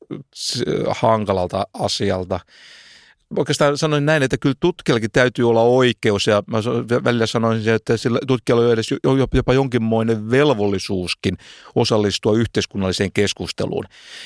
hankalalta 0.90 1.68
asialta 1.74 2.40
oikeastaan 3.36 3.78
sanoin 3.78 4.06
näin, 4.06 4.24
että 4.24 4.38
kyllä 4.38 4.56
tutkijallakin 4.60 5.12
täytyy 5.12 5.50
olla 5.50 5.62
oikeus 5.62 6.28
ja 6.28 6.44
mä 6.48 6.58
välillä 7.04 7.26
sanoisin, 7.26 7.74
että 7.74 7.98
sillä 7.98 8.20
tutkijalla 8.28 8.66
on 8.66 8.74
edes 8.74 8.90
jopa 9.34 9.54
jonkinmoinen 9.54 10.32
velvollisuuskin 10.32 11.38
osallistua 11.76 12.38
yhteiskunnalliseen 12.38 13.12
keskusteluun. 13.12 13.86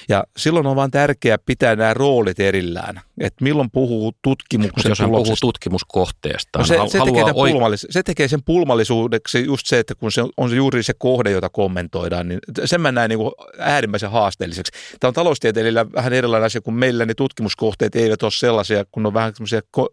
Ja 0.09 0.23
silloin 0.37 0.67
on 0.67 0.75
vaan 0.75 0.91
tärkeää 0.91 1.37
pitää 1.45 1.75
nämä 1.75 1.93
roolit 1.93 2.39
erillään, 2.39 3.01
että 3.19 3.43
milloin 3.43 3.71
puhuu 3.71 4.13
tutkimuksen 4.21 4.89
jos 4.89 4.99
hän 4.99 5.09
puhuu 5.09 5.35
tutkimuskohteesta, 5.41 6.59
no 6.59 6.65
se, 6.65 6.77
se, 6.87 6.99
tekee 7.05 7.23
pulmallis- 7.23 7.87
se 7.89 8.03
tekee 8.03 8.27
sen 8.27 8.43
pulmallisuudeksi 8.43 9.45
just 9.45 9.67
se, 9.67 9.79
että 9.79 9.95
kun 9.95 10.11
se 10.11 10.21
on 10.37 10.55
juuri 10.55 10.83
se 10.83 10.93
kohde, 10.97 11.31
jota 11.31 11.49
kommentoidaan, 11.49 12.27
niin 12.27 12.39
sen 12.65 12.81
mä 12.81 12.91
näen 12.91 13.09
niin 13.09 13.19
kuin 13.19 13.31
äärimmäisen 13.59 14.11
haasteelliseksi. 14.11 14.71
Tämä 14.99 15.09
on 15.09 15.13
taloustieteilijällä 15.13 15.85
vähän 15.95 16.13
erilainen 16.13 16.45
asia 16.45 16.61
kuin 16.61 16.75
meillä, 16.75 17.05
niin 17.05 17.15
tutkimuskohteet 17.15 17.95
eivät 17.95 18.23
ole 18.23 18.31
sellaisia, 18.31 18.85
kun 18.91 19.06
on 19.06 19.13
vähän, 19.13 19.34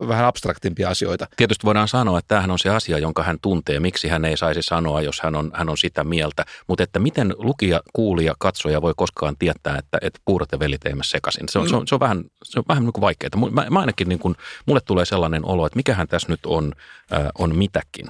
vähän 0.08 0.24
abstraktimpia 0.24 0.88
asioita. 0.88 1.26
Tietysti 1.36 1.66
voidaan 1.66 1.88
sanoa, 1.88 2.18
että 2.18 2.28
tämähän 2.28 2.50
on 2.50 2.58
se 2.58 2.70
asia, 2.70 2.98
jonka 2.98 3.22
hän 3.22 3.38
tuntee, 3.42 3.80
miksi 3.80 4.08
hän 4.08 4.24
ei 4.24 4.36
saisi 4.36 4.62
sanoa, 4.62 5.02
jos 5.02 5.20
hän 5.20 5.34
on, 5.34 5.50
hän 5.54 5.68
on 5.68 5.78
sitä 5.78 6.04
mieltä. 6.04 6.44
Mutta 6.66 6.84
että 6.84 6.98
miten 6.98 7.34
lukija, 7.38 7.80
kuulija, 7.92 8.34
katsoja 8.38 8.82
voi 8.82 8.92
koskaan 8.96 9.36
tietää, 9.38 9.78
että, 9.78 9.98
että 10.02 10.20
puurot 10.24 10.52
ja 10.52 10.58
velit 10.58 10.80
sekaisin. 11.02 11.48
Se 11.48 11.58
on, 11.58 11.68
se 11.68 11.76
on, 11.76 11.86
se 11.86 11.94
on 11.94 12.00
vähän, 12.00 12.24
se 12.44 12.58
on 12.58 12.64
vähän 12.68 12.84
niin 12.84 13.00
vaikeaa. 13.00 13.50
Mä, 13.50 13.66
mä 13.70 13.80
ainakin 13.80 14.08
niin 14.08 14.18
kuin, 14.18 14.34
mulle 14.66 14.80
tulee 14.80 15.04
sellainen 15.04 15.44
olo, 15.44 15.66
että 15.66 15.76
mikähän 15.76 16.08
tässä 16.08 16.28
nyt 16.28 16.46
on, 16.46 16.72
äh, 17.12 17.26
on 17.38 17.56
mitäkin. 17.56 18.06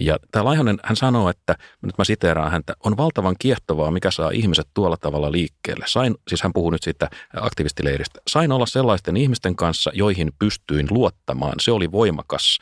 Ja 0.00 0.16
tämä 0.32 0.44
Laihonen, 0.44 0.78
hän 0.84 0.96
sanoo, 0.96 1.28
että, 1.30 1.56
nyt 1.82 1.98
mä 1.98 2.04
siteeraan 2.04 2.50
häntä, 2.50 2.74
on 2.84 2.96
valtavan 2.96 3.36
kiehtovaa, 3.38 3.90
mikä 3.90 4.10
saa 4.10 4.30
ihmiset 4.30 4.68
tuolla 4.74 4.96
tavalla 4.96 5.32
liikkeelle. 5.32 5.84
Sain, 5.88 6.14
siis 6.28 6.42
hän 6.42 6.52
puhuu 6.52 6.70
nyt 6.70 6.82
siitä 6.82 7.10
aktivistileiristä. 7.40 8.20
Sain 8.26 8.52
olla 8.52 8.66
sellaisten 8.66 9.16
ihmisten 9.16 9.56
kanssa, 9.56 9.90
joihin 9.94 10.32
pystyin 10.38 10.86
luottamaan. 10.90 11.54
Se 11.60 11.72
oli 11.72 11.92
voimakas 11.92 12.58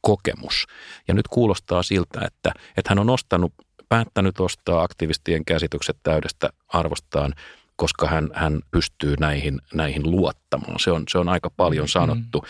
kokemus. 0.00 0.66
Ja 1.08 1.14
nyt 1.14 1.28
kuulostaa 1.28 1.82
siltä, 1.82 2.20
että, 2.24 2.52
että 2.76 2.90
hän 2.90 2.98
on 2.98 3.10
ostanut, 3.10 3.52
päättänyt 3.88 4.40
ostaa 4.40 4.82
aktivistien 4.82 5.44
käsitykset 5.44 5.96
täydestä 6.02 6.50
arvostaan 6.68 7.34
koska 7.78 8.08
hän, 8.08 8.28
hän 8.34 8.60
pystyy 8.70 9.14
näihin, 9.20 9.60
näihin 9.74 10.10
luottamaan. 10.10 10.80
Se 10.80 10.90
on, 10.90 11.04
se 11.08 11.18
on 11.18 11.28
aika 11.28 11.50
paljon 11.56 11.84
mm-hmm. 11.84 11.88
sanottu. 11.88 12.44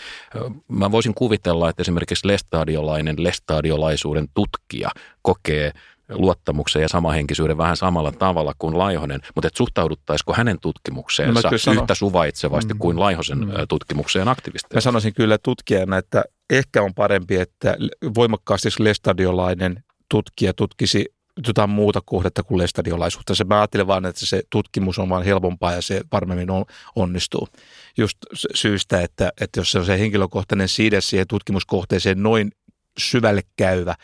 Mä 0.68 0.90
voisin 0.90 1.14
kuvitella, 1.14 1.70
että 1.70 1.82
esimerkiksi 1.82 2.28
lestadiolainen 2.28 3.16
lestadiolaisuuden 3.18 4.28
tutkija 4.34 4.90
kokee 5.22 5.72
luottamuksen 6.08 6.82
ja 6.82 6.88
samahenkisyyden 6.88 7.58
vähän 7.58 7.76
samalla 7.76 8.12
tavalla 8.12 8.52
kuin 8.58 8.78
Laihonen, 8.78 9.20
mutta 9.34 9.48
että 9.48 9.58
suhtauduttaisiko 9.58 10.34
hänen 10.34 10.60
tutkimukseensa 10.60 11.50
no 11.66 11.72
yhtä 11.72 11.94
suvaitsevasti 11.94 12.74
mm, 12.74 12.78
kuin 12.78 13.00
Laihosen 13.00 13.38
mm. 13.38 13.52
tutkimukseen 13.68 14.28
aktivisteista? 14.28 14.76
Mä 14.76 14.80
sanoisin 14.80 15.14
kyllä 15.14 15.38
tutkijana, 15.38 15.98
että 15.98 16.24
ehkä 16.50 16.82
on 16.82 16.94
parempi, 16.94 17.36
että 17.36 17.76
voimakkaasti 18.14 18.68
lestadiolainen 18.78 19.84
tutkija 20.10 20.54
tutkisi 20.54 21.06
jotain 21.46 21.70
muuta 21.70 22.00
kohdetta 22.06 22.42
kuin 22.42 22.58
lestadiolaisuutta. 22.58 23.34
Se, 23.34 23.44
mä 23.44 23.58
ajattelen 23.58 23.86
vaan, 23.86 24.06
että 24.06 24.26
se 24.26 24.42
tutkimus 24.50 24.98
on 24.98 25.08
vaan 25.08 25.24
helpompaa 25.24 25.72
ja 25.72 25.82
se 25.82 26.00
varmemmin 26.12 26.50
on, 26.50 26.64
onnistuu. 26.96 27.48
Just 27.96 28.18
syystä, 28.54 29.00
että, 29.00 29.32
että 29.40 29.60
jos 29.60 29.72
se 29.72 29.78
on 29.78 29.84
se 29.84 29.98
henkilökohtainen 29.98 30.68
side 30.68 31.00
siihen 31.00 31.26
tutkimuskohteeseen 31.26 32.22
noin 32.22 32.50
syvälle 32.98 33.42
käyvä, 33.56 33.94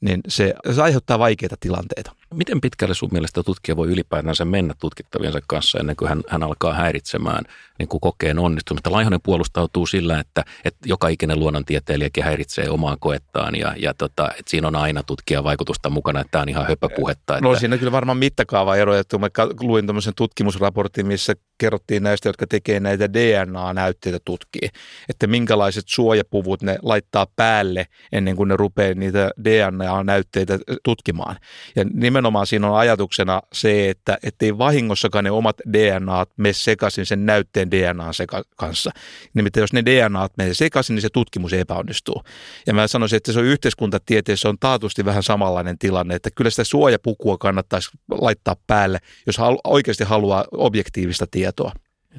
niin 0.00 0.20
se, 0.28 0.54
se 0.74 0.82
aiheuttaa 0.82 1.18
vaikeita 1.18 1.56
tilanteita. 1.60 2.17
Miten 2.34 2.60
pitkälle 2.60 2.94
sun 2.94 3.08
mielestä 3.12 3.42
tutkija 3.42 3.76
voi 3.76 3.88
ylipäätänsä 3.88 4.44
mennä 4.44 4.74
tutkittaviensa 4.80 5.38
kanssa 5.46 5.78
ennen 5.78 5.96
kuin 5.96 6.08
hän, 6.08 6.22
hän 6.28 6.42
alkaa 6.42 6.74
häiritsemään 6.74 7.44
niin 7.78 7.88
kuin 7.88 8.00
kokeen 8.00 8.38
onnistumista? 8.38 8.92
Laihonen 8.92 9.20
puolustautuu 9.22 9.86
sillä, 9.86 10.20
että, 10.20 10.44
että 10.64 10.88
joka 10.88 11.08
ikinen 11.08 11.38
luonnontieteilijäkin 11.38 12.24
häiritsee 12.24 12.70
omaa 12.70 12.96
koettaan 13.00 13.54
ja, 13.54 13.74
ja 13.76 13.94
tota, 13.94 14.28
että 14.30 14.50
siinä 14.50 14.68
on 14.68 14.76
aina 14.76 15.02
tutkijan 15.02 15.44
vaikutusta 15.44 15.90
mukana, 15.90 16.20
että 16.20 16.30
tämä 16.30 16.42
on 16.42 16.48
ihan 16.48 16.66
höpöpuhetta. 16.68 17.36
Että... 17.36 17.48
No 17.48 17.56
siinä 17.56 17.78
kyllä 17.78 17.92
varmaan 17.92 18.18
mittakaava 18.18 18.76
ero, 18.76 18.94
että 18.94 19.18
mä 19.18 19.28
luin 19.60 19.86
tämmöisen 19.86 20.14
tutkimusraportin, 20.16 21.06
missä 21.06 21.34
kerrottiin 21.58 22.02
näistä, 22.02 22.28
jotka 22.28 22.46
tekee 22.46 22.80
näitä 22.80 23.12
DNA-näytteitä 23.12 24.18
tutkii, 24.24 24.68
että 25.08 25.26
minkälaiset 25.26 25.84
suojapuvut 25.86 26.62
ne 26.62 26.78
laittaa 26.82 27.26
päälle 27.36 27.86
ennen 28.12 28.36
kuin 28.36 28.48
ne 28.48 28.56
rupeaa 28.56 28.94
niitä 28.94 29.30
DNA-näytteitä 29.44 30.58
tutkimaan. 30.82 31.36
Ja 31.76 31.84
nimenomaan 32.18 32.46
siinä 32.46 32.70
on 32.70 32.78
ajatuksena 32.78 33.42
se, 33.52 33.90
että 33.90 34.18
ei 34.40 34.58
vahingossakaan 34.58 35.24
ne 35.24 35.30
omat 35.30 35.56
DNAt 35.72 36.30
mene 36.36 36.52
sekaisin 36.52 37.06
sen 37.06 37.26
näytteen 37.26 37.70
DNA 37.70 38.10
seka- 38.10 38.44
kanssa. 38.56 38.90
Nimittäin 39.34 39.62
jos 39.62 39.72
ne 39.72 39.84
DNAt 39.84 40.32
menee 40.36 40.54
sekaisin, 40.54 40.94
niin 40.94 41.02
se 41.02 41.08
tutkimus 41.12 41.52
epäonnistuu. 41.52 42.22
Ja 42.66 42.74
mä 42.74 42.86
sanoisin, 42.86 43.16
että 43.16 43.32
se 43.32 43.38
on 43.38 43.44
yhteiskuntatieteessä 43.44 44.48
on 44.48 44.58
taatusti 44.58 45.04
vähän 45.04 45.22
samanlainen 45.22 45.78
tilanne, 45.78 46.14
että 46.14 46.30
kyllä 46.30 46.50
sitä 46.50 46.64
suojapukua 46.64 47.38
kannattaisi 47.38 47.90
laittaa 48.10 48.56
päälle, 48.66 48.98
jos 49.26 49.36
oikeasti 49.64 50.04
haluaa 50.04 50.44
objektiivista 50.52 51.26
tietoa. 51.30 51.72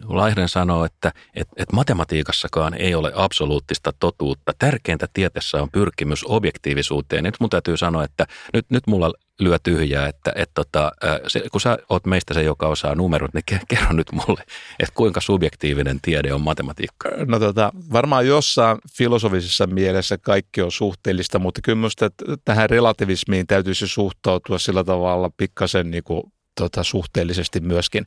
Laihden 0.04 0.50
sanoo, 0.50 0.86
että, 0.86 1.12
että, 1.34 1.54
että 1.58 1.76
matematiikassakaan 1.76 2.74
ei 2.74 2.96
ole 2.96 3.12
absoluuttista 3.16 3.94
totuutta. 4.00 4.54
Tärkeintä 4.60 5.08
tieteessä 5.14 5.62
on 5.62 5.70
pyrkimys 5.72 6.26
objektiivisuuteen. 6.28 7.24
Nyt 7.24 7.36
mun 7.40 7.50
täytyy 7.50 7.78
sanoa, 7.78 8.04
että 8.04 8.26
nyt, 8.54 8.66
nyt 8.70 8.88
mulla 8.88 9.12
lyö 9.40 9.58
tyhjää, 9.64 10.08
että, 10.08 10.32
että 10.36 10.54
tota, 10.54 10.92
se, 11.28 11.44
kun 11.52 11.62
sä 11.62 11.78
oot 11.90 12.06
meistä 12.06 12.34
se, 12.34 12.44
joka 12.44 12.68
osaa 12.68 12.96
numerot, 12.96 13.34
niin 13.34 13.44
kerro 13.68 13.94
nyt 13.94 14.12
mulle, 14.12 14.44
että 14.80 14.94
kuinka 14.96 15.22
subjektiivinen 15.22 16.00
tiede 16.02 16.34
on 16.34 16.42
matematiikka. 16.42 17.10
No 17.26 17.40
tota, 17.40 17.72
varmaan 17.94 18.28
jossain 18.28 18.78
filosofisessa 18.98 19.68
mielessä 19.68 20.18
kaikki 20.18 20.62
on 20.62 20.72
suhteellista, 20.72 21.40
mutta 21.40 21.62
kyllä 21.64 21.76
minusta 21.76 22.10
tähän 22.46 22.70
relativismiin 22.70 23.48
täytyisi 23.48 23.88
suhtautua 23.88 24.60
sillä 24.60 24.84
tavalla 24.84 25.32
pikkasen 25.38 25.92
niin 25.92 26.04
kuin 26.04 26.24
tota, 26.64 26.84
suhteellisesti 26.84 27.60
myöskin. 27.60 28.06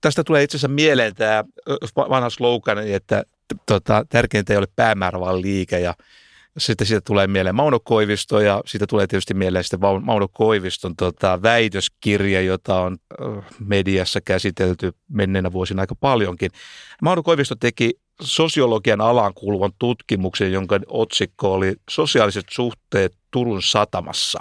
Tästä 0.00 0.24
tulee 0.24 0.42
itse 0.42 0.56
asiassa 0.56 0.68
mieleen 0.68 1.14
tämä 1.14 1.44
vanha 1.96 2.30
slogan, 2.30 2.78
että 2.78 3.24
tota, 3.66 4.04
tärkeintä 4.08 4.52
ei 4.52 4.56
ole 4.56 4.68
päämäärä, 4.76 5.20
vaan 5.20 5.42
liike 5.42 5.80
ja 5.80 5.94
sitten 6.58 6.86
siitä 6.86 7.00
tulee 7.00 7.26
mieleen 7.26 7.54
Mauno 7.54 7.80
Koivisto 7.80 8.40
ja 8.40 8.62
siitä 8.66 8.86
tulee 8.86 9.06
tietysti 9.06 9.34
mieleen 9.34 9.64
sitten 9.64 9.80
Mauno 10.02 10.28
Koiviston 10.28 10.96
tota, 10.96 11.42
väitöskirja, 11.42 12.40
jota 12.40 12.80
on 12.80 12.98
mediassa 13.58 14.20
käsitelty 14.20 14.92
menneenä 15.08 15.52
vuosina 15.52 15.80
aika 15.80 15.94
paljonkin. 15.94 16.50
Mauno 17.02 17.22
Koivisto 17.22 17.54
teki 17.54 17.90
sosiologian 18.22 19.00
alaan 19.00 19.34
kuuluvan 19.34 19.72
tutkimuksen, 19.78 20.52
jonka 20.52 20.80
otsikko 20.86 21.52
oli 21.52 21.74
Sosiaaliset 21.90 22.46
suhteet 22.50 23.12
Turun 23.30 23.62
satamassa, 23.62 24.40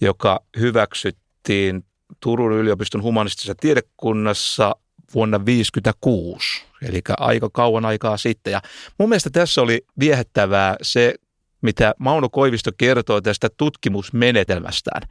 joka 0.00 0.40
hyväksyttiin 0.58 1.84
Turun 2.20 2.52
yliopiston 2.52 3.02
humanistisessa 3.02 3.54
tiedekunnassa 3.60 4.76
vuonna 5.14 5.38
1956, 5.38 6.64
eli 6.82 7.00
aika 7.18 7.50
kauan 7.52 7.84
aikaa 7.84 8.16
sitten. 8.16 8.50
Ja 8.50 8.60
mun 8.98 9.08
mielestä 9.08 9.30
tässä 9.30 9.62
oli 9.62 9.84
viehättävää 9.98 10.76
se, 10.82 11.14
mitä 11.62 11.94
Mauno 11.98 12.28
Koivisto 12.28 12.70
kertoo 12.78 13.20
tästä 13.20 13.48
tutkimusmenetelmästään. 13.56 15.02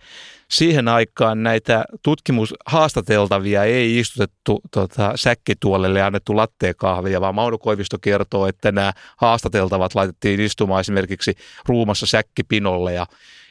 Siihen 0.51 0.87
aikaan 0.87 1.43
näitä 1.43 1.85
tutkimushaastateltavia 2.03 3.63
ei 3.63 3.99
istutettu 3.99 4.61
tota, 4.71 5.11
säkkituolelle 5.15 5.99
ja 5.99 6.07
annettu 6.07 6.35
latteekahvia, 6.37 7.21
vaan 7.21 7.35
Mauno 7.35 7.57
Koivisto 7.57 7.97
kertoo, 8.01 8.47
että 8.47 8.71
nämä 8.71 8.93
haastateltavat 9.17 9.95
laitettiin 9.95 10.39
istumaan 10.39 10.81
esimerkiksi 10.81 11.35
ruumassa 11.67 12.05
säkkipinolle 12.05 12.93
ja 12.93 13.05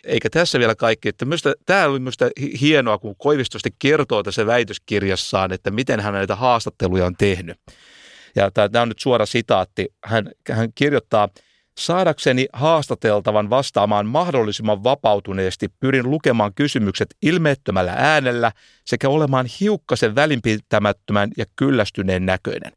eikä 0.04 0.30
tässä 0.30 0.58
vielä 0.58 0.74
kaikki, 0.74 1.08
että 1.08 1.24
minusta, 1.24 1.52
tämä 1.66 1.84
oli 1.84 1.98
minusta 1.98 2.30
hienoa, 2.60 2.98
kun 2.98 3.16
Koivistosti 3.18 3.70
kertoo 3.78 4.22
tässä 4.22 4.46
väitöskirjassaan, 4.46 5.52
että 5.52 5.70
miten 5.70 6.00
hän 6.00 6.14
näitä 6.14 6.36
haastatteluja 6.36 7.06
on 7.06 7.16
tehnyt. 7.16 7.60
Ja 8.36 8.50
tämä 8.50 8.82
on 8.82 8.88
nyt 8.88 8.98
suora 8.98 9.26
sitaatti. 9.26 9.88
Hän, 10.04 10.30
hän 10.50 10.68
kirjoittaa, 10.74 11.28
Saadakseni 11.78 12.46
haastateltavan 12.52 13.50
vastaamaan 13.50 14.06
mahdollisimman 14.06 14.84
vapautuneesti 14.84 15.68
pyrin 15.80 16.10
lukemaan 16.10 16.54
kysymykset 16.54 17.14
ilmeettömällä 17.22 17.94
äänellä 17.96 18.52
sekä 18.84 19.08
olemaan 19.08 19.46
hiukkasen 19.60 20.14
välinpitämättömän 20.14 21.30
ja 21.36 21.44
kyllästyneen 21.56 22.26
näköinen. 22.26 22.72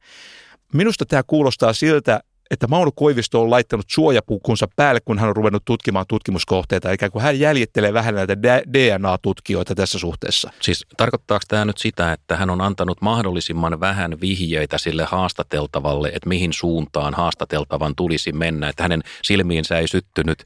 Minusta 0.73 1.05
tämä 1.05 1.23
kuulostaa 1.27 1.73
siltä, 1.73 2.19
että 2.51 2.67
Mauno 2.67 2.91
Koivisto 2.95 3.41
on 3.41 3.49
laittanut 3.49 3.85
suojapukunsa 3.89 4.67
päälle, 4.75 4.99
kun 5.05 5.19
hän 5.19 5.29
on 5.29 5.35
ruvennut 5.35 5.65
tutkimaan 5.65 6.05
tutkimuskohteita. 6.09 6.91
Ikään 6.91 7.11
kuin 7.11 7.21
hän 7.23 7.39
jäljittelee 7.39 7.93
vähän 7.93 8.15
näitä 8.15 8.37
DNA-tutkijoita 8.73 9.75
tässä 9.75 9.99
suhteessa. 9.99 10.51
Siis 10.61 10.85
tarkoittaako 10.97 11.43
tämä 11.47 11.65
nyt 11.65 11.77
sitä, 11.77 12.13
että 12.13 12.35
hän 12.35 12.49
on 12.49 12.61
antanut 12.61 13.01
mahdollisimman 13.01 13.79
vähän 13.79 14.21
vihjeitä 14.21 14.77
sille 14.77 15.03
haastateltavalle, 15.03 16.07
että 16.07 16.29
mihin 16.29 16.53
suuntaan 16.53 17.13
haastateltavan 17.13 17.95
tulisi 17.95 18.31
mennä? 18.31 18.69
Että 18.69 18.83
hänen 18.83 19.03
silmiinsä 19.21 19.79
ei 19.79 19.87
syttynyt 19.87 20.43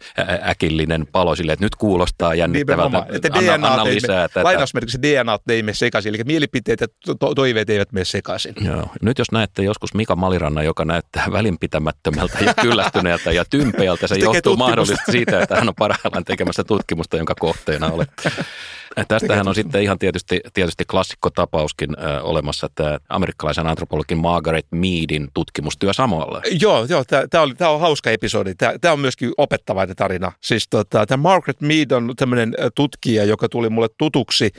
äkillinen 0.50 1.08
palo 1.12 1.36
sille, 1.36 1.54
että 1.54 1.66
nyt 1.66 1.76
kuulostaa 1.76 2.36
jännittävältä. 2.36 3.06
Että 3.10 3.30
anna, 3.34 3.54
DNA 3.54 3.68
anna 3.68 3.84
lisää. 3.84 4.28
Tätä. 4.28 4.44
Lainausmerkiksi 4.44 5.02
DNA 5.02 5.40
ei 5.50 5.64
mene 5.64 5.74
sekaisin, 5.74 6.16
eli 6.16 6.24
mielipiteet 6.24 6.82
ja 6.82 6.88
to- 7.20 7.36
toiveet 7.36 7.70
eivät 7.70 7.92
mene 7.92 8.06
sekaisin. 8.06 8.56
Joo. 8.62 8.88
Nyt 9.02 9.20
jos 9.20 9.32
näette 9.32 9.64
joskus 9.64 9.94
Mika 9.94 10.16
Maliranna, 10.16 10.64
joka 10.64 10.86
näyttää 10.86 11.26
välinpitämään 11.32 11.91
tyytymättömältä 12.04 12.38
ja 12.46 12.54
kyllästyneeltä 12.54 13.32
ja 13.32 13.46
tympeältä. 13.50 14.08
Se 14.08 14.16
johtuu 14.16 14.58
mahdollisesti 14.58 15.12
siitä, 15.12 15.40
että 15.40 15.56
hän 15.56 15.68
on 15.68 15.76
parhaillaan 15.76 16.26
tekemässä 16.26 16.64
tutkimusta, 16.64 17.18
jonka 17.18 17.36
kohteena 17.40 17.88
olet. 17.88 18.10
Tästähän 19.08 19.48
on 19.48 19.56
sitten 19.56 19.84
ihan 19.84 20.00
tietysti, 20.00 20.40
tietysti 20.54 20.86
klassikkotapauskin 20.86 21.90
äh, 22.00 22.26
olemassa 22.26 22.70
tämä 22.76 22.98
amerikkalaisen 23.10 23.68
antropologin 23.68 24.18
Margaret 24.18 24.66
Meadin 24.72 25.28
tutkimustyö 25.34 25.94
samalla. 25.94 26.42
Joo, 26.62 26.86
joo 26.90 27.04
tämä 27.30 27.44
on, 27.44 27.56
on 27.74 27.80
hauska 27.80 28.10
episodi. 28.10 28.54
Tämä 28.56 28.94
on 28.94 29.00
myöskin 29.00 29.32
opettavainen 29.38 29.96
tarina. 29.96 30.32
Siis 30.42 30.68
tota, 30.70 31.06
tämä 31.06 31.22
Margaret 31.22 31.62
Mead 31.62 31.92
on 31.92 32.14
tämmöinen 32.16 32.56
tutkija, 32.76 33.24
joka 33.24 33.50
tuli 33.50 33.70
mulle 33.70 33.90
tutuksi 33.98 34.52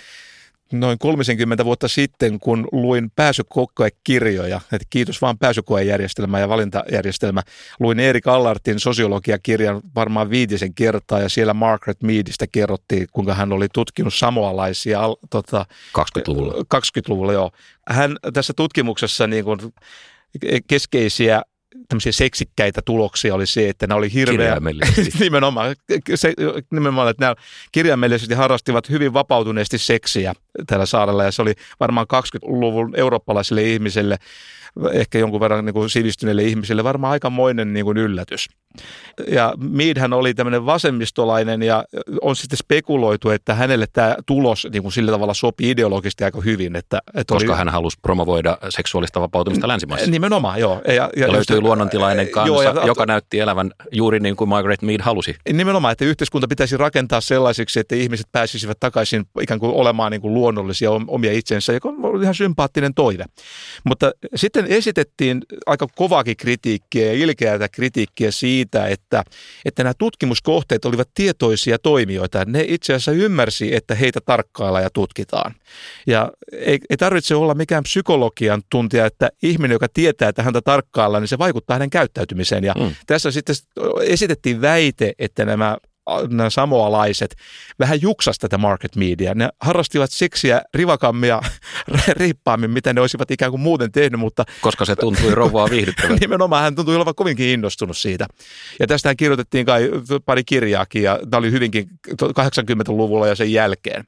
noin 0.72 0.98
30 0.98 1.64
vuotta 1.64 1.88
sitten, 1.88 2.40
kun 2.40 2.68
luin 2.72 3.10
pääsykoekirjoja, 3.16 4.60
että 4.72 4.86
kiitos 4.90 5.22
vaan 5.22 5.38
pääsykoejärjestelmä 5.38 6.40
ja 6.40 6.48
valintajärjestelmä, 6.48 7.42
luin 7.80 8.00
Erik 8.00 8.28
Allartin 8.28 8.80
sosiologiakirjan 8.80 9.80
varmaan 9.94 10.30
viitisen 10.30 10.74
kertaa 10.74 11.20
ja 11.20 11.28
siellä 11.28 11.54
Margaret 11.54 12.02
Meadistä 12.02 12.46
kerrottiin, 12.46 13.06
kuinka 13.12 13.34
hän 13.34 13.52
oli 13.52 13.66
tutkinut 13.72 14.14
samoalaisia 14.14 15.00
tota, 15.30 15.66
20-luvulla. 15.98 16.54
20-luvulla, 16.54 17.32
joo. 17.32 17.50
Hän 17.88 18.16
tässä 18.32 18.52
tutkimuksessa 18.56 19.26
niin 19.26 19.44
kuin 19.44 19.58
keskeisiä 20.66 21.42
tämmöisiä 21.88 22.12
seksikkäitä 22.12 22.82
tuloksia 22.84 23.34
oli 23.34 23.46
se, 23.46 23.68
että 23.68 23.86
nämä 23.86 23.98
oli 23.98 24.12
hirveä... 24.12 24.56
nimenomaan, 25.20 25.76
se, 26.14 26.34
nimenomaan, 26.70 27.10
että 27.10 27.24
nämä 27.24 27.34
kirjaimellisesti 27.72 28.34
harrastivat 28.34 28.90
hyvin 28.90 29.12
vapautuneesti 29.12 29.78
seksiä 29.78 30.32
tällä 30.66 30.86
saarella. 30.86 31.24
Ja 31.24 31.32
se 31.32 31.42
oli 31.42 31.54
varmaan 31.80 32.06
20-luvun 32.14 32.94
eurooppalaisille 32.96 33.62
ihmisille 33.62 34.16
ehkä 34.92 35.18
jonkun 35.18 35.40
verran 35.40 35.64
niin 35.64 35.74
kuin 35.74 35.90
sivistyneille 35.90 36.42
ihmisille 36.42 36.84
varmaan 36.84 37.12
aikamoinen 37.12 37.72
niin 37.72 37.84
kuin 37.84 37.98
yllätys. 37.98 38.48
Ja 39.28 39.54
Meadhän 39.58 40.12
oli 40.12 40.34
tämmöinen 40.34 40.66
vasemmistolainen 40.66 41.62
ja 41.62 41.84
on 42.20 42.36
sitten 42.36 42.56
spekuloitu, 42.56 43.30
että 43.30 43.54
hänelle 43.54 43.86
tämä 43.92 44.16
tulos 44.26 44.68
niin 44.72 44.82
kuin 44.82 44.92
sillä 44.92 45.12
tavalla 45.12 45.34
sopi 45.34 45.70
ideologisesti 45.70 46.24
aika 46.24 46.40
hyvin. 46.40 46.76
Että, 46.76 46.98
että 47.14 47.34
Koska 47.34 47.52
oli... 47.52 47.58
hän 47.58 47.68
halusi 47.68 47.98
promovoida 48.02 48.58
seksuaalista 48.68 49.20
vapautumista 49.20 49.68
länsimaissa. 49.68 50.10
Nimenomaan, 50.10 50.60
joo. 50.60 50.80
Ja, 50.86 50.92
ja, 50.92 51.10
ja 51.16 51.32
löytyi 51.32 51.56
just, 51.56 51.62
luonnontilainen 51.62 52.28
kansa, 52.28 52.46
joo, 52.46 52.62
ja, 52.62 52.86
joka 52.86 53.06
näytti 53.06 53.40
elävän 53.40 53.70
juuri 53.92 54.20
niin 54.20 54.36
kuin 54.36 54.48
Margaret 54.48 54.82
Mead 54.82 55.00
halusi. 55.00 55.36
Nimenomaan, 55.52 55.92
että 55.92 56.04
yhteiskunta 56.04 56.48
pitäisi 56.48 56.76
rakentaa 56.76 57.20
sellaisiksi, 57.20 57.80
että 57.80 57.94
ihmiset 57.94 58.26
pääsisivät 58.32 58.80
takaisin 58.80 59.24
ikään 59.40 59.60
kuin 59.60 59.72
olemaan 59.72 60.12
niin 60.12 60.20
kuin 60.20 60.34
luonnollisia 60.34 60.90
omia 60.90 61.32
itsensä, 61.32 61.72
joka 61.72 61.88
on 61.88 62.22
ihan 62.22 62.34
sympaattinen 62.34 62.94
toive. 62.94 63.24
Mutta 63.84 64.12
sitten 64.34 64.66
esitettiin 64.68 65.42
aika 65.66 65.86
kovakin 65.96 66.36
kritiikkiä 66.36 67.06
ja 67.06 67.12
ilkeää 67.12 67.68
kritiikkiä 67.72 68.30
siitä, 68.30 68.61
siitä, 68.62 68.86
että, 68.86 69.24
että 69.64 69.82
nämä 69.82 69.94
tutkimuskohteet 69.98 70.84
olivat 70.84 71.08
tietoisia 71.14 71.78
toimijoita. 71.78 72.44
Ne 72.44 72.64
itse 72.68 72.92
asiassa 72.92 73.12
ymmärsi, 73.12 73.74
että 73.74 73.94
heitä 73.94 74.20
tarkkaillaan 74.20 74.84
ja 74.84 74.90
tutkitaan. 74.90 75.54
Ja 76.06 76.30
ei, 76.52 76.78
ei 76.90 76.96
tarvitse 76.96 77.34
olla 77.34 77.54
mikään 77.54 77.82
psykologian 77.82 78.62
tuntija, 78.70 79.06
että 79.06 79.30
ihminen, 79.42 79.74
joka 79.74 79.86
tietää, 79.94 80.28
että 80.28 80.42
häntä 80.42 80.60
tarkkaillaan, 80.60 81.22
niin 81.22 81.28
se 81.28 81.38
vaikuttaa 81.38 81.74
hänen 81.74 81.90
käyttäytymiseen. 81.90 82.64
Ja 82.64 82.74
mm. 82.78 82.94
tässä 83.06 83.30
sitten 83.30 83.56
esitettiin 84.02 84.60
väite, 84.60 85.12
että 85.18 85.44
nämä 85.44 85.76
nämä 86.28 86.50
samoalaiset 86.50 87.36
vähän 87.78 88.02
juksas 88.02 88.38
tätä 88.38 88.58
market 88.58 88.96
media. 88.96 89.34
Ne 89.34 89.48
harrastivat 89.60 90.10
seksiä 90.10 90.62
rivakammia 90.74 91.40
riippaammin, 92.20 92.70
mitä 92.70 92.92
ne 92.92 93.00
olisivat 93.00 93.30
ikään 93.30 93.50
kuin 93.50 93.60
muuten 93.60 93.92
tehnyt, 93.92 94.20
mutta... 94.20 94.44
Koska 94.60 94.84
se 94.84 94.96
tuntui 94.96 95.34
rouvaa 95.34 95.70
viihdyttävältä. 95.70 96.20
Nimenomaan 96.20 96.62
hän 96.62 96.74
tuntui 96.74 96.96
olevan 96.96 97.14
kovinkin 97.14 97.48
innostunut 97.48 97.96
siitä. 97.96 98.26
Ja 98.80 98.86
tästähän 98.86 99.16
kirjoitettiin 99.16 99.66
kai 99.66 99.90
pari 100.24 100.44
kirjaakin 100.44 101.02
ja 101.02 101.18
tämä 101.30 101.38
oli 101.38 101.50
hyvinkin 101.50 101.88
80-luvulla 102.10 103.26
ja 103.26 103.34
sen 103.34 103.52
jälkeen. 103.52 104.04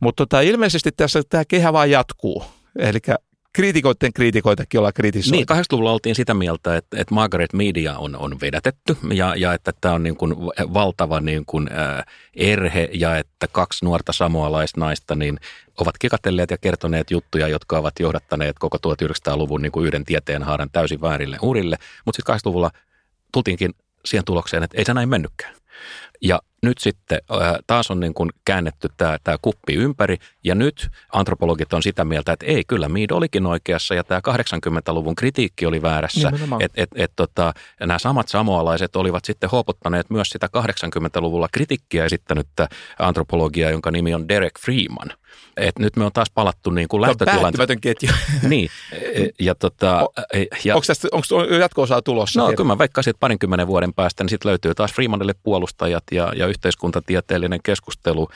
Mutta 0.00 0.26
tota, 0.26 0.40
ilmeisesti 0.40 0.90
tässä 0.96 1.22
tämä 1.28 1.44
kehä 1.44 1.72
vaan 1.72 1.90
jatkuu. 1.90 2.44
Eli 2.78 2.98
kriitikoiden 3.56 4.12
kriitikoitakin 4.12 4.80
ollaan 4.80 4.92
kritisoitu. 4.94 5.36
Niin, 5.36 5.46
80-luvulla 5.52 5.92
oltiin 5.92 6.14
sitä 6.14 6.34
mieltä, 6.34 6.76
että, 6.76 7.00
että 7.00 7.14
Margaret 7.14 7.52
Media 7.52 7.98
on, 7.98 8.16
on 8.16 8.40
vedätetty 8.40 8.96
ja, 9.12 9.34
ja 9.36 9.52
että 9.52 9.72
tämä 9.80 9.94
on 9.94 10.02
niin 10.02 10.16
kuin 10.16 10.34
valtava 10.74 11.20
niin 11.20 11.46
kuin, 11.46 11.68
äh, 11.72 12.04
erhe 12.34 12.88
ja 12.92 13.18
että 13.18 13.48
kaksi 13.52 13.84
nuorta 13.84 14.12
samoalaisnaista 14.12 15.14
niin 15.14 15.38
ovat 15.80 15.98
kikatelleet 15.98 16.50
ja 16.50 16.58
kertoneet 16.58 17.10
juttuja, 17.10 17.48
jotka 17.48 17.78
ovat 17.78 17.94
johdattaneet 18.00 18.58
koko 18.58 18.78
1900-luvun 18.86 19.62
niin 19.62 19.72
kuin 19.72 19.86
yhden 19.86 20.04
tieteenhaaran 20.04 20.70
täysin 20.72 21.00
väärille 21.00 21.38
urille. 21.42 21.76
Mutta 22.04 22.16
sitten 22.16 22.34
80-luvulla 22.34 22.70
tultiinkin 23.32 23.74
siihen 24.04 24.24
tulokseen, 24.24 24.62
että 24.62 24.78
ei 24.78 24.84
se 24.84 24.94
näin 24.94 25.08
mennytkään. 25.08 25.54
Ja 26.22 26.40
nyt 26.66 26.78
sitten 26.78 27.18
taas 27.66 27.90
on 27.90 28.00
niin 28.00 28.14
kuin 28.14 28.30
käännetty 28.44 28.88
tämä, 28.96 29.18
tämä 29.24 29.36
kuppi 29.42 29.74
ympäri 29.74 30.16
ja 30.44 30.54
nyt 30.54 30.88
antropologit 31.12 31.72
on 31.72 31.82
sitä 31.82 32.04
mieltä, 32.04 32.32
että 32.32 32.46
ei, 32.46 32.64
kyllä 32.66 32.88
Mead 32.88 33.10
olikin 33.10 33.46
oikeassa 33.46 33.94
ja 33.94 34.04
tämä 34.04 34.20
80-luvun 34.28 35.14
kritiikki 35.14 35.66
oli 35.66 35.82
väärässä. 35.82 36.32
Että 36.60 36.82
et, 36.82 36.90
et, 36.94 37.12
tota, 37.16 37.52
nämä 37.80 37.98
samat 37.98 38.28
samoalaiset 38.28 38.96
olivat 38.96 39.24
sitten 39.24 39.50
huopottaneet 39.50 40.10
myös 40.10 40.28
sitä 40.28 40.48
80-luvulla 40.56 41.48
kritiikkiä 41.52 42.04
esittänyttä 42.04 42.68
antropologiaa, 42.98 43.70
jonka 43.70 43.90
nimi 43.90 44.14
on 44.14 44.28
Derek 44.28 44.58
Freeman. 44.60 45.08
Et 45.56 45.78
nyt 45.78 45.96
me 45.96 46.04
on 46.04 46.12
taas 46.12 46.30
palattu 46.30 46.70
niin 46.70 46.88
kuin 46.88 47.00
lähtötilanteeseen. 47.00 47.80
ketju. 47.80 48.08
niin. 48.48 48.70
E, 48.92 49.28
ja 49.40 49.54
tota, 49.54 50.02
o, 50.02 50.12
ja, 50.64 50.74
onko 50.74 50.84
tästä 50.86 51.08
onko 51.12 51.54
jatko-osaa 51.60 52.02
tulossa? 52.02 52.40
No 52.40 52.46
kyllä 52.46 52.68
mä 52.68 52.78
veikkaisin, 52.78 53.10
että 53.10 53.20
parinkymmenen 53.20 53.66
vuoden 53.66 53.94
päästä 53.94 54.24
niin 54.24 54.28
sitten 54.28 54.48
löytyy 54.48 54.74
taas 54.74 54.92
Freemanille 54.92 55.34
puolustajat 55.42 56.04
ja, 56.12 56.32
ja 56.36 56.46
yhteiskuntatieteellinen 56.46 57.60
keskustelu 57.62 58.28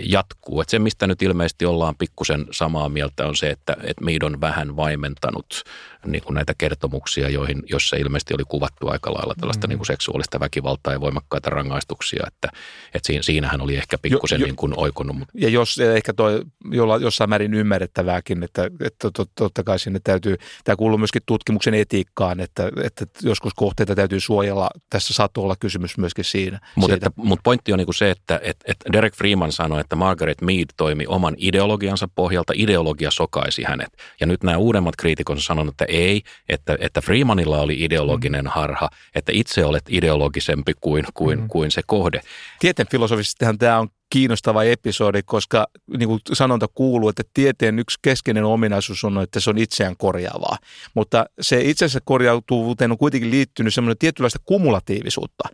jatkuu. 0.00 0.60
Et 0.60 0.68
se, 0.68 0.78
mistä 0.78 1.06
nyt 1.06 1.22
ilmeisesti 1.22 1.66
ollaan 1.66 1.96
pikkusen 1.96 2.46
samaa 2.50 2.88
mieltä, 2.88 3.26
on 3.26 3.36
se, 3.36 3.50
että, 3.50 3.76
että 3.82 4.04
Mead 4.04 4.22
on 4.22 4.40
vähän 4.40 4.76
vaimentanut 4.76 5.62
niin 6.06 6.22
kuin 6.22 6.34
näitä 6.34 6.52
kertomuksia, 6.58 7.28
joihin, 7.28 7.62
jossa 7.66 7.96
ilmeisesti 7.96 8.34
oli 8.34 8.44
kuvattu 8.48 8.88
aika 8.88 9.14
lailla 9.14 9.34
tällaista 9.40 9.66
mm. 9.66 9.68
niin 9.68 9.78
kuin 9.78 9.86
seksuaalista 9.86 10.40
väkivaltaa 10.40 10.92
ja 10.92 11.00
voimakkaita 11.00 11.50
rangaistuksia, 11.50 12.24
että, 12.26 12.48
että 12.94 13.06
siinä, 13.06 13.22
siinähän 13.22 13.60
oli 13.60 13.76
ehkä 13.76 13.98
pikkusen 13.98 14.40
jo, 14.40 14.40
jo, 14.40 14.46
niin 14.46 14.56
kuin 14.56 14.72
oikonut. 14.76 15.18
Mutta. 15.18 15.32
Ja 15.38 15.48
jos 15.48 15.78
ehkä 15.78 16.12
toi, 16.12 16.42
jolla, 16.70 16.96
jossain 16.96 17.30
määrin 17.30 17.54
ymmärrettävääkin, 17.54 18.42
että, 18.42 18.70
että 18.80 19.10
tot, 19.10 19.30
totta 19.34 19.62
kai 19.62 19.78
sinne 19.78 20.00
täytyy, 20.04 20.36
tämä 20.64 20.76
kuuluu 20.76 20.98
myöskin 20.98 21.22
tutkimuksen 21.26 21.74
etiikkaan, 21.74 22.40
että, 22.40 22.70
että 22.82 23.06
joskus 23.22 23.54
kohteita 23.54 23.94
täytyy 23.94 24.20
suojella, 24.20 24.70
tässä 24.90 25.14
saattoi 25.14 25.44
olla 25.44 25.56
kysymys 25.60 25.98
myöskin 25.98 26.24
siinä. 26.24 26.60
Mutta 26.74 27.10
mut 27.16 27.40
pointti 27.44 27.72
on 27.72 27.78
niin 27.78 27.86
kuin 27.86 27.94
se, 27.94 28.10
että 28.10 28.40
että 28.42 28.64
että 28.70 28.92
Derek 28.92 29.14
Freeman 29.14 29.52
sanoi, 29.52 29.80
että 29.80 29.96
Margaret 29.96 30.40
Mead 30.40 30.66
toimi 30.76 31.06
oman 31.06 31.34
ideologiansa 31.38 32.08
pohjalta, 32.14 32.52
ideologia 32.56 33.10
sokaisi 33.10 33.62
hänet. 33.62 33.92
Ja 34.20 34.26
nyt 34.26 34.42
nämä 34.42 34.56
uudemmat 34.56 34.96
kriitikot 34.96 35.36
on 35.36 35.42
sanonut, 35.42 35.72
että 35.72 35.84
ei, 35.90 36.22
että, 36.48 36.76
että 36.80 37.00
Freemanilla 37.00 37.60
oli 37.60 37.84
ideologinen 37.84 38.44
mm. 38.44 38.50
harha, 38.50 38.90
että 39.14 39.32
itse 39.34 39.64
olet 39.64 39.84
ideologisempi 39.88 40.72
kuin, 40.80 41.04
kuin, 41.14 41.40
mm. 41.40 41.48
kuin 41.48 41.70
se 41.70 41.82
kohde. 41.86 42.20
Tieteen 42.58 42.88
filosofisestihan 42.90 43.58
tämä 43.58 43.78
on 43.78 43.88
kiinnostava 44.10 44.64
episodi, 44.64 45.22
koska 45.22 45.66
niin 45.98 46.08
kuin 46.08 46.20
sanonta 46.32 46.68
kuuluu, 46.74 47.08
että 47.08 47.22
tieteen 47.34 47.78
yksi 47.78 47.98
keskeinen 48.02 48.44
ominaisuus 48.44 49.04
on, 49.04 49.22
että 49.22 49.40
se 49.40 49.50
on 49.50 49.58
itseään 49.58 49.96
korjaavaa. 49.96 50.58
Mutta 50.94 51.26
se 51.40 51.60
itsensä 51.60 51.98
korjautuvuuteen 52.04 52.90
on 52.90 52.98
kuitenkin 52.98 53.30
liittynyt 53.30 53.74
semmoinen 53.74 53.98
tietynlaista 53.98 54.38
kumulatiivisuutta 54.44 55.48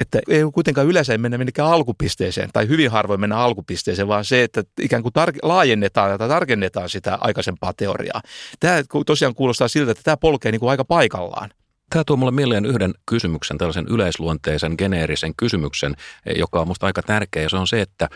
että 0.00 0.20
ei 0.28 0.42
kuitenkaan 0.54 0.86
yleensä 0.86 1.18
mennä 1.18 1.38
minnekään 1.38 1.68
alkupisteeseen, 1.68 2.50
tai 2.52 2.68
hyvin 2.68 2.90
harvoin 2.90 3.20
mennä 3.20 3.36
alkupisteeseen, 3.36 4.08
vaan 4.08 4.24
se, 4.24 4.42
että 4.42 4.62
ikään 4.80 5.02
kuin 5.02 5.12
tar- 5.18 5.38
laajennetaan 5.42 6.18
tai 6.18 6.28
tarkennetaan 6.28 6.88
sitä 6.88 7.18
aikaisempaa 7.20 7.72
teoriaa. 7.76 8.20
Tämä 8.60 8.82
tosiaan 9.06 9.34
kuulostaa 9.34 9.68
siltä, 9.68 9.90
että 9.90 10.02
tämä 10.02 10.16
polkee 10.16 10.52
niin 10.52 10.60
kuin 10.60 10.70
aika 10.70 10.84
paikallaan. 10.84 11.50
Tämä 11.90 12.04
tuo 12.04 12.16
mulle 12.16 12.32
mieleen 12.32 12.66
yhden 12.66 12.94
kysymyksen, 13.06 13.58
tällaisen 13.58 13.86
yleisluonteisen, 13.88 14.74
geneerisen 14.78 15.32
kysymyksen, 15.36 15.94
joka 16.36 16.60
on 16.60 16.66
minusta 16.66 16.86
aika 16.86 17.02
tärkeä, 17.02 17.42
ja 17.42 17.48
se 17.48 17.56
on 17.56 17.66
se, 17.66 17.80
että 17.80 18.08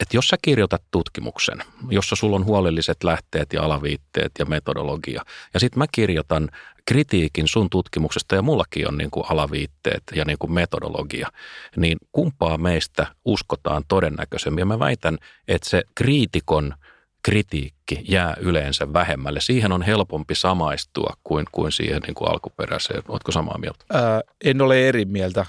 että 0.00 0.16
jos 0.16 0.28
sä 0.28 0.36
kirjoitat 0.42 0.82
tutkimuksen, 0.90 1.62
jossa 1.90 2.16
sulla 2.16 2.36
on 2.36 2.44
huolelliset 2.44 3.04
lähteet 3.04 3.52
ja 3.52 3.62
alaviitteet 3.62 4.32
ja 4.38 4.44
metodologia, 4.44 5.22
ja 5.54 5.60
sitten 5.60 5.78
mä 5.78 5.86
kirjoitan 5.92 6.48
kritiikin 6.88 7.48
sun 7.48 7.70
tutkimuksesta, 7.70 8.34
ja 8.34 8.42
mullakin 8.42 8.88
on 8.88 8.98
niin 8.98 9.10
kuin 9.10 9.24
alaviitteet 9.28 10.02
ja 10.14 10.24
niin 10.24 10.38
kuin 10.38 10.52
metodologia, 10.52 11.28
niin 11.76 11.98
kumpaa 12.12 12.58
meistä 12.58 13.06
uskotaan 13.24 13.84
todennäköisemmin? 13.88 14.62
Ja 14.62 14.66
mä 14.66 14.78
väitän, 14.78 15.18
että 15.48 15.68
se 15.70 15.82
kriitikon 15.94 16.74
kritiikki 17.22 18.04
jää 18.08 18.36
yleensä 18.40 18.92
vähemmälle. 18.92 19.40
Siihen 19.40 19.72
on 19.72 19.82
helpompi 19.82 20.34
samaistua 20.34 21.16
kuin, 21.24 21.46
kuin 21.52 21.72
siihen 21.72 22.02
niin 22.06 22.14
kuin 22.14 22.30
alkuperäiseen. 22.30 23.02
Oletko 23.08 23.32
samaa 23.32 23.58
mieltä? 23.58 23.84
Ää, 23.92 24.20
en 24.44 24.60
ole 24.60 24.88
eri 24.88 25.04
mieltä. 25.04 25.46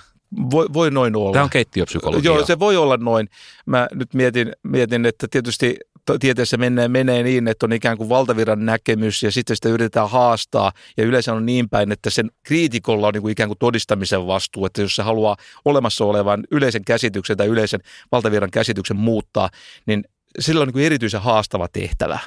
Voi, 0.51 0.67
voi 0.73 0.91
noin 0.91 1.15
olla. 1.15 1.33
Tämä 1.33 1.43
on 1.43 1.49
keittiöpsykologia. 1.49 2.31
Joo, 2.31 2.45
se 2.45 2.59
voi 2.59 2.77
olla 2.77 2.97
noin. 2.97 3.29
Mä 3.65 3.87
nyt 3.93 4.13
mietin, 4.13 4.51
mietin 4.63 5.05
että 5.05 5.27
tietysti 5.31 5.77
tieteessä 6.19 6.57
menee, 6.57 6.87
menee 6.87 7.23
niin, 7.23 7.47
että 7.47 7.65
on 7.65 7.73
ikään 7.73 7.97
kuin 7.97 8.09
valtaviran 8.09 8.65
näkemys 8.65 9.23
ja 9.23 9.31
sitten 9.31 9.55
sitä 9.55 9.69
yritetään 9.69 10.09
haastaa 10.09 10.71
ja 10.97 11.03
yleensä 11.03 11.33
on 11.33 11.45
niin 11.45 11.69
päin, 11.69 11.91
että 11.91 12.09
sen 12.09 12.31
kriitikolla 12.43 13.07
on 13.07 13.13
niin 13.13 13.21
kuin 13.21 13.31
ikään 13.31 13.49
kuin 13.49 13.57
todistamisen 13.57 14.27
vastuu, 14.27 14.65
että 14.65 14.81
jos 14.81 14.95
se 14.95 15.03
haluaa 15.03 15.35
olemassa 15.65 16.05
olevan 16.05 16.43
yleisen 16.51 16.85
käsityksen 16.85 17.37
tai 17.37 17.47
yleisen 17.47 17.79
valtaviran 18.11 18.51
käsityksen 18.51 18.97
muuttaa, 18.97 19.49
niin 19.85 20.03
sillä 20.39 20.61
on 20.61 20.67
niin 20.67 20.73
kuin 20.73 20.85
erityisen 20.85 21.21
haastava 21.21 21.67
tehtävä. 21.67 22.19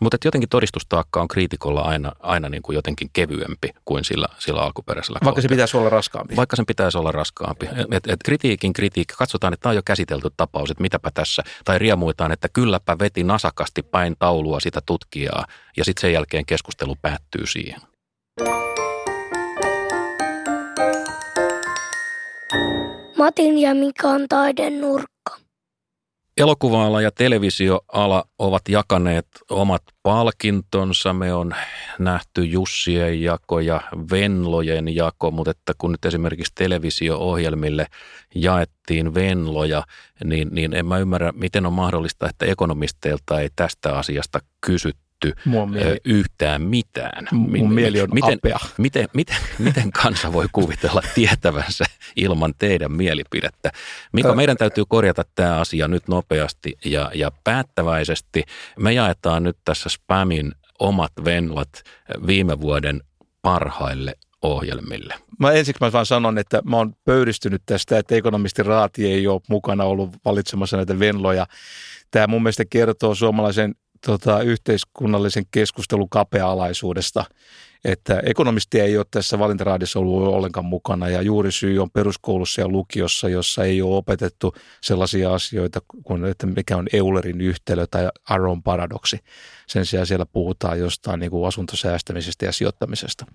Mutta 0.00 0.16
jotenkin 0.24 0.48
todistustaakka 0.48 1.20
on 1.20 1.28
kriitikolla 1.28 1.80
aina, 1.80 2.12
aina 2.20 2.48
niin 2.48 2.62
kuin 2.62 2.74
jotenkin 2.74 3.10
kevyempi 3.12 3.70
kuin 3.84 4.04
sillä, 4.04 4.26
sillä 4.38 4.60
alkuperäisellä. 4.60 5.18
Vaikka 5.24 5.42
se 5.42 5.48
pitäisi 5.48 5.76
olla 5.76 5.90
raskaampi. 5.90 6.36
Vaikka 6.36 6.56
sen 6.56 6.66
pitäisi 6.66 6.98
olla 6.98 7.12
raskaampi. 7.12 7.68
Et, 7.90 8.06
et 8.08 8.20
kritiikin 8.24 8.72
kritiikki, 8.72 9.14
katsotaan, 9.18 9.52
että 9.52 9.62
tämä 9.62 9.70
on 9.70 9.76
jo 9.76 9.82
käsitelty 9.84 10.28
tapaus, 10.36 10.70
että 10.70 10.82
mitäpä 10.82 11.10
tässä. 11.14 11.42
Tai 11.64 11.78
riemuitaan, 11.78 12.32
että 12.32 12.48
kylläpä 12.48 12.98
veti 12.98 13.24
nasakasti 13.24 13.82
päin 13.82 14.16
taulua 14.18 14.60
sitä 14.60 14.80
tutkijaa 14.86 15.46
ja 15.76 15.84
sitten 15.84 16.00
sen 16.00 16.12
jälkeen 16.12 16.46
keskustelu 16.46 16.96
päättyy 17.02 17.46
siihen. 17.46 17.80
Matin 23.18 23.58
ja 23.58 23.74
Mikan 23.74 24.28
taiden 24.28 24.80
nurkka. 24.80 25.13
Elokuva-ala 26.36 27.00
ja 27.00 27.10
televisioala 27.10 28.24
ovat 28.38 28.62
jakaneet 28.68 29.26
omat 29.50 29.82
palkintonsa. 30.02 31.12
Me 31.12 31.34
on 31.34 31.54
nähty 31.98 32.44
Jussien 32.44 33.22
jako 33.22 33.60
ja 33.60 33.80
Venlojen 34.10 34.94
jako, 34.94 35.30
mutta 35.30 35.50
että 35.50 35.72
kun 35.78 35.92
nyt 35.92 36.04
esimerkiksi 36.04 36.52
televisio-ohjelmille 36.54 37.86
jaettiin 38.34 39.14
Venloja, 39.14 39.82
niin, 40.24 40.48
niin 40.52 40.74
en 40.74 40.86
mä 40.86 40.98
ymmärrä, 40.98 41.32
miten 41.32 41.66
on 41.66 41.72
mahdollista, 41.72 42.28
että 42.28 42.46
ekonomisteilta 42.46 43.40
ei 43.40 43.48
tästä 43.56 43.98
asiasta 43.98 44.40
kysytty 44.60 45.03
mieli, 45.70 45.98
yhtään 46.04 46.62
mitään. 46.62 47.28
Mun 47.32 47.72
mieli 47.72 48.00
on 48.00 48.08
miten, 48.14 48.38
apea. 48.38 48.58
Miten, 48.78 49.08
miten, 49.14 49.36
miten 49.58 49.92
kansa 49.92 50.32
voi 50.32 50.46
kuvitella 50.52 51.02
tietävänsä 51.14 51.84
ilman 52.16 52.54
teidän 52.58 52.92
mielipidettä? 52.92 53.70
Mika, 54.12 54.34
meidän 54.34 54.56
täytyy 54.56 54.84
korjata 54.88 55.22
tämä 55.34 55.60
asia 55.60 55.88
nyt 55.88 56.08
nopeasti 56.08 56.78
ja, 56.84 57.10
ja 57.14 57.30
päättäväisesti. 57.44 58.42
Me 58.78 58.92
jaetaan 58.92 59.42
nyt 59.42 59.56
tässä 59.64 59.88
Spamin 59.88 60.52
omat 60.78 61.12
venlat 61.24 61.82
viime 62.26 62.60
vuoden 62.60 63.00
parhaille 63.42 64.14
ohjelmille. 64.42 65.14
Mä 65.38 65.52
ensiksi 65.52 65.84
mä 65.84 65.92
vaan 65.92 66.06
sanon, 66.06 66.38
että 66.38 66.62
mä 66.64 66.76
oon 66.76 66.94
pöyristynyt 67.04 67.62
tästä, 67.66 67.98
että 67.98 68.14
ekonomisti 68.14 68.62
Raati 68.62 69.06
ei 69.06 69.26
ole 69.26 69.40
mukana 69.48 69.84
ollut 69.84 70.10
valitsemassa 70.24 70.76
näitä 70.76 70.98
venloja. 70.98 71.46
Tämä 72.10 72.26
mun 72.26 72.42
mielestä 72.42 72.64
kertoo 72.70 73.14
suomalaisen 73.14 73.74
tota, 74.06 74.42
yhteiskunnallisen 74.42 75.44
keskustelun 75.50 76.08
kapea-alaisuudesta, 76.08 77.24
että 77.84 78.20
ekonomisti 78.26 78.80
ei 78.80 78.96
ole 78.96 79.06
tässä 79.10 79.38
valintaraadissa 79.38 79.98
ollut 79.98 80.34
ollenkaan 80.34 80.64
mukana 80.64 81.08
ja 81.08 81.22
juuri 81.22 81.52
syy 81.52 81.78
on 81.78 81.90
peruskoulussa 81.90 82.60
ja 82.60 82.68
lukiossa, 82.68 83.28
jossa 83.28 83.64
ei 83.64 83.82
ole 83.82 83.96
opetettu 83.96 84.54
sellaisia 84.80 85.34
asioita 85.34 85.80
kuin, 86.04 86.24
että 86.24 86.46
mikä 86.46 86.76
on 86.76 86.86
Eulerin 86.92 87.40
yhtälö 87.40 87.86
tai 87.90 88.08
Aron 88.28 88.62
paradoksi. 88.62 89.18
Sen 89.66 89.86
sijaan 89.86 90.06
siellä 90.06 90.26
puhutaan 90.26 90.78
jostain 90.78 91.20
niin 91.20 91.30
kuin 91.30 91.48
asuntosäästämisestä 91.48 92.44
ja 92.44 92.52
sijoittamisesta. 92.52 93.26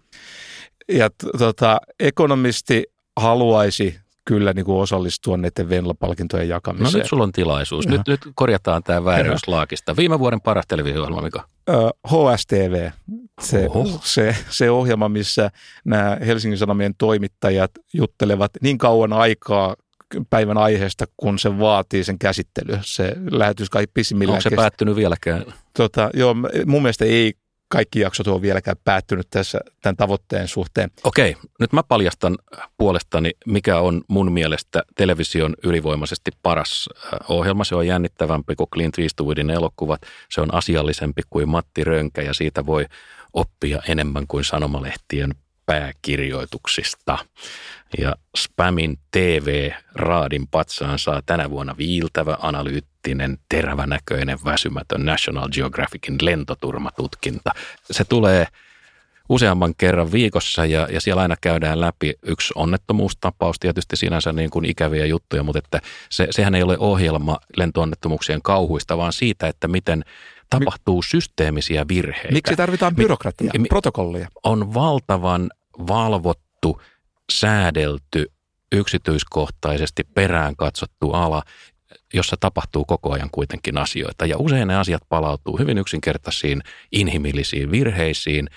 Ja 0.88 1.10
tota, 1.38 1.78
ekonomisti 2.00 2.84
haluaisi 3.18 4.00
kyllä 4.30 4.54
niin 4.54 4.66
kuin 4.66 4.78
osallistua 4.82 5.38
näiden 5.38 5.70
Venla-palkintojen 5.70 6.48
No 6.48 6.56
jakamiseen. 6.56 7.00
nyt 7.00 7.08
sulla 7.10 7.24
on 7.24 7.32
tilaisuus. 7.32 7.88
Nyt, 7.88 8.02
nyt 8.08 8.20
korjataan 8.36 8.84
tämä 8.84 9.06
vääryys 9.06 9.48
laakista. 9.48 9.96
Viime 9.98 10.20
vuoden 10.20 10.42
paras 10.42 10.66
televisio-ohjelma, 10.68 11.22
Mika. 11.22 11.48
HSTV, 12.08 12.90
se, 13.42 13.68
Oho. 13.70 14.00
se, 14.04 14.36
se 14.50 14.72
ohjelma, 14.72 15.10
missä 15.10 15.52
nämä 15.86 16.18
Helsingin 16.26 16.58
Sanomien 16.58 16.96
toimittajat 16.98 17.72
juttelevat 17.94 18.52
niin 18.62 18.78
kauan 18.78 19.14
aikaa 19.14 19.76
päivän 20.30 20.58
aiheesta, 20.58 21.06
kun 21.18 21.40
se 21.40 21.60
vaatii 21.60 22.04
sen 22.04 22.20
käsittely. 22.20 22.78
Se 22.82 23.16
lähetys 23.32 23.70
kai 23.70 23.86
pisimmillään 23.94 24.34
Onko 24.36 24.42
se 24.42 24.50
kestää- 24.50 24.64
päättynyt 24.64 24.96
vieläkään? 24.96 25.46
tota, 25.78 26.10
joo, 26.14 26.36
mun 26.66 26.82
mielestä 26.82 27.06
ei 27.06 27.34
kaikki 27.70 28.00
jaksot 28.00 28.28
ole 28.28 28.42
vieläkään 28.42 28.78
päättynyt 28.84 29.28
tässä 29.30 29.60
tämän 29.82 29.98
tavoitteen 29.98 30.48
suhteen. 30.48 30.92
Okei, 31.04 31.36
nyt 31.60 31.74
mä 31.74 31.84
paljastan 31.84 32.38
puolestani, 32.78 33.32
mikä 33.46 33.80
on 33.80 34.02
mun 34.08 34.32
mielestä 34.32 34.84
television 34.96 35.56
ylivoimaisesti 35.64 36.32
paras 36.44 36.90
äh, 36.90 37.20
ohjelma. 37.30 37.64
Se 37.64 37.76
on 37.76 37.88
jännittävämpi 37.88 38.56
kuin 38.56 38.70
Clint 38.70 39.00
Eastwoodin 39.00 39.50
elokuvat. 39.50 40.02
Se 40.32 40.42
on 40.42 40.54
asiallisempi 40.54 41.22
kuin 41.30 41.50
Matti 41.50 41.84
Rönkä 41.84 42.22
ja 42.22 42.34
siitä 42.34 42.66
voi 42.66 42.86
oppia 43.34 43.82
enemmän 43.88 44.28
kuin 44.28 44.44
sanomalehtien 44.44 45.36
pääkirjoituksista. 45.70 47.18
Ja 47.98 48.16
Spamin 48.38 49.00
TV-raadin 49.12 50.48
patsaan 50.48 51.00
saa 51.00 51.22
tänä 51.26 51.50
vuonna 51.50 51.76
viiltävä, 51.78 52.38
analyyttinen, 52.42 53.38
terävänäköinen, 53.50 54.40
väsymätön 54.46 55.06
National 55.06 55.50
Geographicin 55.50 56.18
lentoturmatutkinta. 56.22 57.52
Se 57.92 58.04
tulee 58.04 58.48
useamman 59.30 59.76
kerran 59.78 60.12
viikossa 60.12 60.66
ja, 60.66 60.88
ja 60.92 61.02
siellä 61.02 61.22
aina 61.22 61.36
käydään 61.42 61.82
läpi 61.82 62.14
yksi 62.24 62.54
onnettomuustapaus, 62.56 63.60
tietysti 63.60 63.96
sinänsä 63.96 64.34
niin 64.34 64.50
kuin 64.50 64.66
ikäviä 64.66 65.06
juttuja, 65.06 65.44
mutta 65.44 65.60
että 65.60 65.82
se, 66.10 66.28
sehän 66.32 66.56
ei 66.56 66.64
ole 66.64 66.78
ohjelma 66.80 67.38
lentoonnettomuuksien 67.58 68.42
kauhuista, 68.42 68.98
vaan 68.98 69.14
siitä, 69.14 69.48
että 69.48 69.68
miten 69.68 70.04
tapahtuu 70.50 71.02
systeemisiä 71.02 71.86
virheitä. 71.88 72.34
Miksi 72.34 72.56
tarvitaan 72.56 72.94
Mi- 72.94 73.04
byrokratiaa, 73.04 73.54
mi- 73.58 73.68
protokollia? 73.68 74.28
on 74.44 74.74
valtavan 74.74 75.50
valvottu, 75.88 76.82
säädelty, 77.32 78.32
yksityiskohtaisesti 78.72 80.04
perään 80.04 80.56
katsottu 80.56 81.12
ala, 81.12 81.44
jossa 82.14 82.36
tapahtuu 82.40 82.86
koko 82.86 83.14
ajan 83.14 83.30
kuitenkin 83.32 83.78
asioita. 83.78 84.26
Ja 84.26 84.38
usein 84.38 84.68
ne 84.68 84.76
asiat 84.76 85.02
palautuu 85.10 85.58
hyvin 85.58 85.78
yksinkertaisiin 85.78 86.62
inhimillisiin 86.92 87.72
virheisiin, 87.72 88.50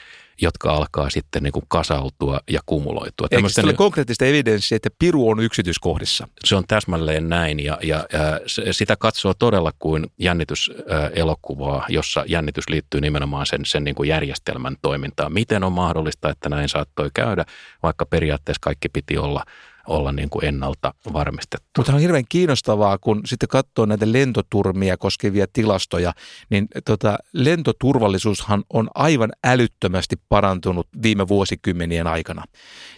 jotka 0.43 0.73
alkaa 0.73 1.11
sitten 1.11 1.43
niin 1.43 1.53
kuin 1.53 1.65
kasautua 1.69 2.41
ja 2.51 2.61
kumuloitua. 2.67 3.27
Eikö 3.31 3.49
se 3.49 3.61
ole 3.61 3.75
konkreettista 3.75 4.25
evidenssiä, 4.25 4.77
että 4.77 4.91
piru 4.99 5.29
on 5.29 5.41
yksityiskohdissa? 5.41 6.29
se 6.45 6.57
on 6.57 6.65
täsmälleen 6.69 7.29
näin 7.29 7.61
ja, 7.61 7.79
ja, 7.83 8.07
ja 8.67 8.73
sitä 8.73 8.97
katsoo 8.97 9.35
todella 9.35 9.73
kuin 9.79 10.07
jännityselokuvaa, 10.19 11.87
jossa 11.89 12.25
jännitys 12.29 12.69
liittyy 12.69 13.01
nimenomaan 13.01 13.47
sen, 13.47 13.61
sen 13.65 13.85
niin 13.85 13.95
kuin 13.95 14.09
järjestelmän 14.09 14.77
toimintaan. 14.83 15.33
Miten 15.33 15.65
on 15.65 15.73
mahdollista, 15.73 16.31
että 16.31 16.49
näin 16.49 16.69
saattoi 16.69 17.11
käydä, 17.15 17.45
vaikka 17.83 18.07
periaatteessa 18.07 18.61
kaikki 18.63 18.89
piti 18.89 19.19
olla, 19.19 19.45
olla 19.87 20.13
niin 20.13 20.31
kuin 20.31 20.45
ennalta 20.45 20.95
varmistettu. 21.13 21.67
Mutta 21.79 21.93
on 21.93 22.01
hirveän 22.01 22.25
kiinnostavaa, 22.29 22.99
kun 22.99 23.21
sitten 23.25 23.49
katsoo 23.49 23.87
näitä 23.87 24.13
lentoturmia 24.13 24.97
koskevia 24.97 25.47
tilastoja, 25.53 26.13
niin 26.51 26.69
tota, 26.85 27.19
lentoturvallisuushan 27.33 28.65
on 28.73 28.89
aivan 28.95 29.33
älyttömästi 29.45 30.17
parantunut 30.29 30.89
viime 31.03 31.29
vuosikymmenien 31.29 32.07
aikana. 32.07 32.45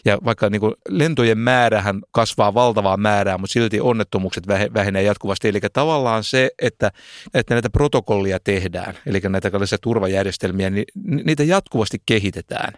Ja 0.05 0.19
vaikka 0.25 0.51
niin 0.51 0.61
kuin 0.61 0.73
lentojen 0.89 1.39
määrähän 1.39 2.01
kasvaa 2.11 2.55
valtavaa 2.55 2.97
määrää, 2.97 3.39
mutta 3.39 3.53
silti 3.53 3.81
onnettomuukset 3.81 4.49
vähe- 4.49 4.75
vähenee 4.75 5.03
jatkuvasti. 5.03 5.49
Eli 5.49 5.61
tavallaan 5.73 6.25
se, 6.25 6.51
että, 6.63 6.91
että 7.35 7.55
näitä 7.55 7.71
protokollia 7.71 8.39
tehdään, 8.41 8.99
eli 9.07 9.21
näitä 9.29 9.51
turvajärjestelmiä, 9.83 10.71
niin 10.71 10.85
niitä 11.25 11.43
jatkuvasti 11.43 12.03
kehitetään. 12.07 12.73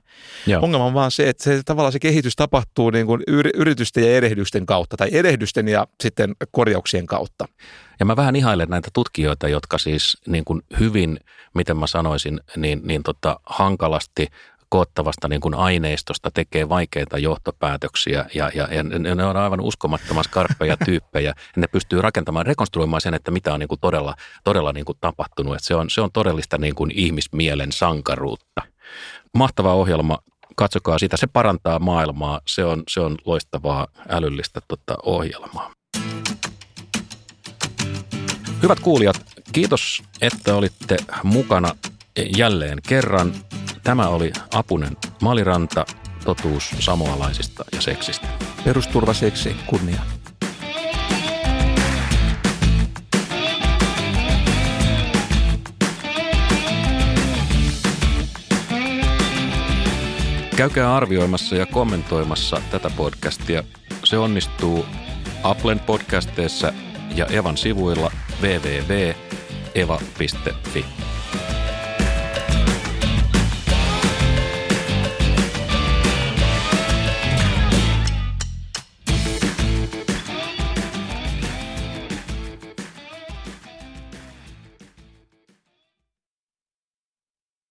Joo. 0.47 0.63
Ongelma 0.63 0.85
on 0.85 0.95
vaan 0.95 1.11
se, 1.11 1.29
että 1.29 1.45
se, 1.45 1.63
tavallaan 1.65 1.93
se 1.93 1.99
kehitys 1.99 2.37
tapahtuu 2.37 2.91
niin 2.91 3.07
kuin 3.07 3.21
yri- 3.31 3.61
yritysten 3.97 4.13
ja 4.13 4.17
erehdysten 4.17 4.67
kautta, 4.67 4.97
tai 4.97 5.09
erehdysten 5.13 5.69
ja 5.69 5.87
sitten 6.01 6.37
korjauksien 6.51 7.07
kautta. 7.07 7.49
Ja 8.01 8.07
mä 8.07 8.17
vähän 8.17 8.37
ihailen 8.37 8.69
näitä 8.69 8.89
tutkijoita, 8.93 9.49
jotka 9.49 9.79
siis 9.79 10.19
niin 10.27 10.45
kuin 10.45 10.63
hyvin, 10.81 11.21
miten 11.55 11.77
mä 11.77 11.87
sanoisin, 11.87 12.41
niin, 12.57 12.81
niin 12.85 13.03
tota, 13.03 13.41
hankalasti 13.47 14.27
koottavasta 14.69 15.29
niin 15.29 15.41
kuin 15.41 15.55
aineistosta 15.55 16.31
tekee 16.31 16.69
vaikeita 16.69 17.19
johtopäätöksiä 17.19 18.27
ja, 18.35 18.51
ja, 18.55 18.69
ja 18.75 18.83
ne 19.15 19.25
on 19.25 19.37
aivan 19.37 19.61
uskomattoman 19.61 20.25
skarppeja 20.25 20.77
tyyppejä. 20.87 21.31
Ja 21.31 21.61
ne 21.61 21.67
pystyy 21.67 22.03
rakentamaan, 22.03 22.47
rekonstruoimaan 22.47 23.01
sen, 23.01 23.15
että 23.15 23.31
mitä 23.31 23.55
on 23.55 23.61
niin 23.61 23.69
kuin 23.69 23.81
todella, 23.81 24.15
todella 24.45 24.73
niin 24.73 24.85
kuin 24.85 24.99
tapahtunut. 25.01 25.55
Että 25.55 25.67
se, 25.67 25.75
on, 25.75 25.91
se 25.91 26.01
on 26.01 26.13
todellista 26.13 26.59
niin 26.59 26.75
kuin 26.75 26.91
ihmismielen 26.95 27.73
sankaruutta. 27.73 28.63
Mahtava 29.35 29.75
ohjelma, 29.75 30.19
katsokaa 30.57 30.99
sitä. 30.99 31.17
Se 31.17 31.27
parantaa 31.27 31.79
maailmaa. 31.79 32.41
Se 32.47 32.65
on, 32.65 32.83
se 32.89 33.01
on 33.01 33.17
loistavaa 33.25 33.87
älyllistä 34.09 34.61
tota, 34.69 34.97
ohjelmaa. 35.03 35.73
Hyvät 38.63 38.81
kuulijat, 38.81 39.17
kiitos, 39.53 40.03
että 40.21 40.55
olitte 40.55 40.97
mukana 41.23 41.77
jälleen 42.37 42.79
kerran. 42.89 43.33
Tämä 43.83 44.09
oli 44.09 44.33
Apunen 44.55 44.97
Maliranta, 45.23 45.87
totuus 46.25 46.71
samoalaisista 46.79 47.65
ja 47.73 47.83
seksistä. 47.83 48.29
Perusturva, 48.65 49.15
seksi, 49.15 49.57
kunnia. 49.67 50.16
Käykää 60.57 60.97
arvioimassa 60.97 61.57
ja 61.57 61.67
kommentoimassa 61.67 62.63
tätä 62.71 62.91
podcastia. 62.97 63.65
Se 64.05 64.19
onnistuu 64.19 64.87
Applen 65.43 65.81
podcasteissa 65.81 66.73
ja 67.15 67.27
Evan 67.27 67.57
sivuilla 67.57 68.11
www.eva.fi. 68.43 68.87